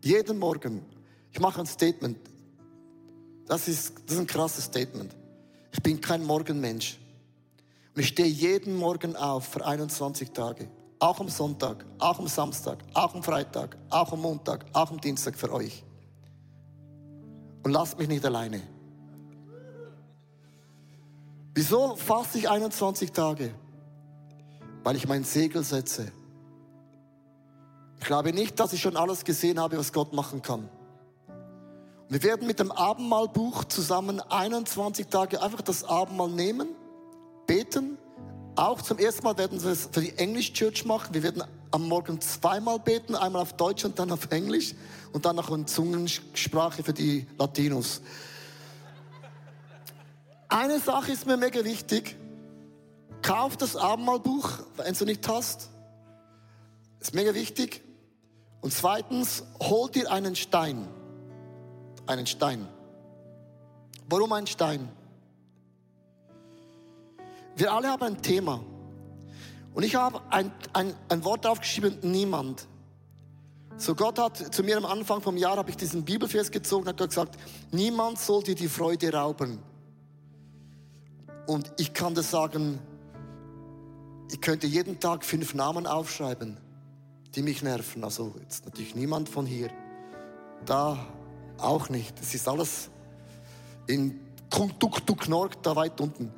jeden 0.01 0.37
Morgen, 0.37 0.85
ich 1.31 1.39
mache 1.39 1.61
ein 1.61 1.65
Statement. 1.65 2.17
Das 3.47 3.67
ist, 3.67 3.93
das 4.05 4.15
ist 4.15 4.19
ein 4.19 4.27
krasses 4.27 4.65
Statement. 4.65 5.15
Ich 5.71 5.81
bin 5.81 5.99
kein 6.01 6.23
Morgenmensch. 6.23 6.99
Und 7.95 8.01
ich 8.01 8.09
stehe 8.09 8.27
jeden 8.27 8.75
Morgen 8.75 9.15
auf 9.15 9.45
für 9.47 9.65
21 9.65 10.31
Tage. 10.31 10.67
Auch 11.03 11.19
am 11.19 11.27
Sonntag, 11.27 11.85
auch 11.99 12.17
am 12.17 12.29
Samstag, 12.29 12.77
auch 12.93 13.13
am 13.13 13.21
Freitag, 13.21 13.75
auch 13.89 14.13
am 14.13 14.21
Montag, 14.21 14.65
auch 14.71 14.89
am 14.89 15.01
Dienstag 15.01 15.35
für 15.35 15.51
euch. 15.51 15.83
Und 17.61 17.73
lasst 17.73 17.99
mich 17.99 18.07
nicht 18.07 18.25
alleine. 18.25 18.61
Wieso 21.53 21.97
fasse 21.97 22.37
ich 22.37 22.49
21 22.49 23.11
Tage? 23.11 23.53
Weil 24.85 24.95
ich 24.95 25.05
mein 25.05 25.25
Segel 25.25 25.65
setze. 25.65 26.09
Ich 27.99 28.05
glaube 28.05 28.31
nicht, 28.31 28.57
dass 28.57 28.71
ich 28.71 28.81
schon 28.81 28.95
alles 28.95 29.25
gesehen 29.25 29.59
habe, 29.59 29.77
was 29.77 29.91
Gott 29.91 30.13
machen 30.13 30.41
kann. 30.41 30.69
Wir 32.07 32.23
werden 32.23 32.47
mit 32.47 32.61
dem 32.61 32.71
Abendmahlbuch 32.71 33.65
zusammen 33.65 34.21
21 34.21 35.07
Tage 35.07 35.41
einfach 35.41 35.63
das 35.63 35.83
Abendmahl 35.83 36.29
nehmen, 36.29 36.69
beten. 37.45 37.97
Auch 38.55 38.81
zum 38.81 38.99
ersten 38.99 39.23
Mal 39.23 39.37
werden 39.37 39.61
wir 39.63 39.71
es 39.71 39.89
für 39.91 40.01
die 40.01 40.17
English 40.17 40.53
Church 40.53 40.85
machen. 40.85 41.13
Wir 41.13 41.23
werden 41.23 41.43
am 41.71 41.87
Morgen 41.87 42.21
zweimal 42.21 42.79
beten, 42.79 43.15
einmal 43.15 43.41
auf 43.41 43.53
Deutsch 43.53 43.83
und 43.83 43.97
dann 43.97 44.11
auf 44.11 44.31
Englisch 44.31 44.75
und 45.11 45.25
dann 45.25 45.35
noch 45.35 45.49
in 45.51 45.65
Zungensprache 45.65 46.83
für 46.83 46.93
die 46.93 47.25
Latinos. 47.37 48.01
Eine 50.47 50.79
Sache 50.79 51.11
ist 51.11 51.25
mir 51.25 51.37
mega 51.37 51.63
wichtig. 51.63 52.15
Kauf 53.23 53.57
das 53.57 53.75
Abendmahlbuch, 53.75 54.49
wenn 54.77 54.93
du 54.93 55.05
nicht 55.05 55.27
hast. 55.27 55.69
Ist 56.99 57.15
mega 57.15 57.33
wichtig. 57.33 57.81
Und 58.61 58.73
zweitens, 58.73 59.43
hol 59.59 59.89
dir 59.89 60.11
einen 60.11 60.35
Stein 60.35 60.87
einen 62.07 62.27
Stein. 62.27 62.67
Warum 64.07 64.33
ein 64.33 64.47
Stein? 64.47 64.89
Wir 67.55 67.71
alle 67.71 67.89
haben 67.89 68.03
ein 68.03 68.21
Thema. 68.21 68.63
Und 69.73 69.83
ich 69.83 69.95
habe 69.95 70.21
ein, 70.29 70.51
ein, 70.73 70.93
ein 71.09 71.23
Wort 71.23 71.45
aufgeschrieben, 71.45 71.97
niemand. 72.01 72.67
So 73.77 73.95
Gott 73.95 74.19
hat 74.19 74.53
zu 74.53 74.63
mir 74.63 74.77
am 74.77 74.85
Anfang 74.85 75.21
vom 75.21 75.35
Jahr, 75.35 75.57
habe 75.57 75.69
ich 75.69 75.77
diesen 75.77 76.03
Bibelvers 76.03 76.51
gezogen, 76.51 76.87
hat 76.87 76.97
gesagt, 76.97 77.37
niemand 77.71 78.19
soll 78.19 78.43
dir 78.43 78.55
die 78.55 78.67
Freude 78.67 79.11
rauben. 79.11 79.59
Und 81.47 81.71
ich 81.77 81.93
kann 81.93 82.13
das 82.13 82.31
sagen, 82.31 82.79
ich 84.31 84.41
könnte 84.41 84.67
jeden 84.67 84.99
Tag 84.99 85.25
fünf 85.25 85.53
Namen 85.53 85.85
aufschreiben, 85.85 86.57
die 87.35 87.41
mich 87.41 87.61
nerven. 87.61 88.03
Also 88.03 88.33
jetzt 88.39 88.65
natürlich 88.65 88.95
niemand 88.95 89.27
von 89.27 89.45
hier. 89.45 89.69
Da 90.65 90.97
auch 91.57 91.89
nicht. 91.89 92.19
Es 92.21 92.33
ist 92.33 92.47
alles 92.47 92.89
in 93.87 94.19
Tuk-Tuk-Norg 94.49 95.61
da 95.63 95.75
weit 95.75 95.99
unten. 95.99 96.31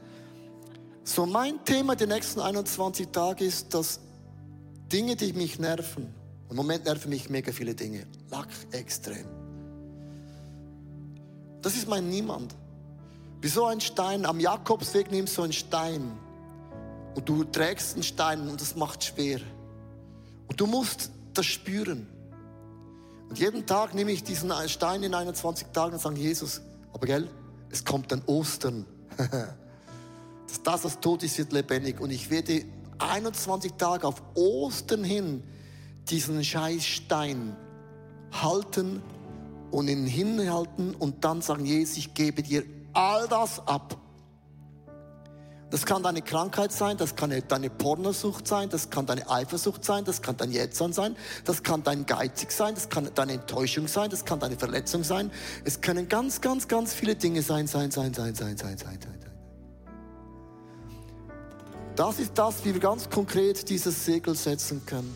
So, 1.08 1.28
mein 1.28 1.64
Thema 1.64 1.96
der 1.96 2.08
nächsten 2.08 2.40
21 2.40 3.10
Tage 3.10 3.46
ist, 3.46 3.76
dass 3.76 4.00
Dinge, 4.92 5.16
die 5.16 5.34
mich 5.34 5.60
nerven, 5.60 6.12
im 6.50 6.56
Moment 6.56 6.86
nerven 6.86 7.10
mich 7.10 7.30
mega 7.30 7.52
viele 7.52 7.76
Dinge, 7.76 8.08
Lack 8.32 8.48
extrem. 8.72 9.28
Das 11.62 11.76
ist 11.76 11.88
mein 11.88 12.10
Niemand. 12.10 12.56
Wie 13.40 13.48
so 13.48 13.66
ein 13.66 13.82
Stein, 13.82 14.26
am 14.26 14.40
Jakobsweg 14.40 15.12
nimmst 15.12 15.38
du 15.38 15.44
einen 15.44 15.54
Stein 15.54 16.18
und 17.14 17.30
du 17.30 17.44
trägst 17.44 17.94
einen 17.94 18.04
Stein 18.04 18.50
und 18.50 18.60
das 18.60 18.76
macht 18.76 19.04
schwer. 19.04 19.40
Und 20.48 20.60
du 20.60 20.66
musst 20.66 21.12
das 21.36 21.46
spüren. 21.46 22.08
Und 23.30 23.38
jeden 23.38 23.68
Tag 23.68 23.94
nehme 23.94 24.12
ich 24.12 24.24
diesen 24.24 24.52
Stein 24.68 25.04
in 25.04 25.14
21 25.14 25.68
Tagen 25.68 25.94
und 25.94 26.00
sage, 26.00 26.20
Jesus, 26.20 26.62
aber 26.94 27.06
gell, 27.06 27.30
es 27.70 27.86
kommt 27.86 28.12
dann 28.12 28.24
Ostern. 28.26 28.88
das, 30.48 30.64
das, 30.64 30.84
was 30.84 31.00
tot 31.00 31.24
ist, 31.24 31.38
wird 31.38 31.54
lebendig. 31.54 32.00
Und 32.00 32.12
ich 32.12 32.30
werde 32.30 32.66
21 33.00 33.74
Tage 33.74 34.08
auf 34.08 34.22
Ostern 34.36 35.04
hin 35.04 35.44
diesen 36.10 36.44
Scheißstein 36.44 37.56
halten 38.32 39.02
und 39.72 39.88
ihn 39.88 40.06
hinhalten 40.06 40.96
und 40.96 41.24
dann 41.24 41.42
sagen, 41.42 41.66
Jesus, 41.66 41.98
ich 41.98 42.14
gebe 42.14 42.44
dir 42.44 42.64
all 42.94 43.28
das 43.28 43.66
ab. 43.68 43.98
Das 45.72 45.86
kann 45.86 46.04
deine 46.04 46.22
Krankheit 46.22 46.72
sein, 46.72 46.96
das 46.96 47.16
kann 47.16 47.34
deine 47.48 47.70
Pornosucht 47.70 48.48
sein, 48.48 48.70
das 48.70 48.90
kann 48.92 49.08
deine 49.08 49.30
Eifersucht 49.30 49.84
sein, 49.84 50.06
das 50.06 50.22
kann 50.22 50.38
dein 50.38 50.52
Jetztsein 50.52 50.94
sein, 50.94 51.16
das 51.44 51.64
kann 51.64 51.84
dein 51.84 52.06
Geizig 52.06 52.52
sein, 52.52 52.76
das 52.76 52.88
kann 52.88 53.10
deine 53.14 53.34
Enttäuschung 53.34 53.88
sein, 53.88 54.10
das 54.10 54.24
kann 54.24 54.40
deine 54.40 54.56
Verletzung 54.56 55.04
sein. 55.04 55.32
Es 55.66 55.82
können 55.82 56.08
ganz, 56.08 56.40
ganz, 56.40 56.68
ganz 56.68 56.94
viele 56.94 57.16
Dinge 57.16 57.42
sein, 57.42 57.68
sein, 57.68 57.92
sein, 57.92 58.14
sein, 58.14 58.36
sein, 58.36 58.56
sein, 58.56 58.78
sein, 58.78 59.00
sein. 59.02 59.15
Das 61.96 62.20
ist 62.20 62.34
das, 62.36 62.66
wie 62.66 62.74
wir 62.74 62.82
ganz 62.82 63.10
konkret 63.10 63.70
dieses 63.70 64.04
Segel 64.04 64.36
setzen 64.36 64.82
können. 64.86 65.16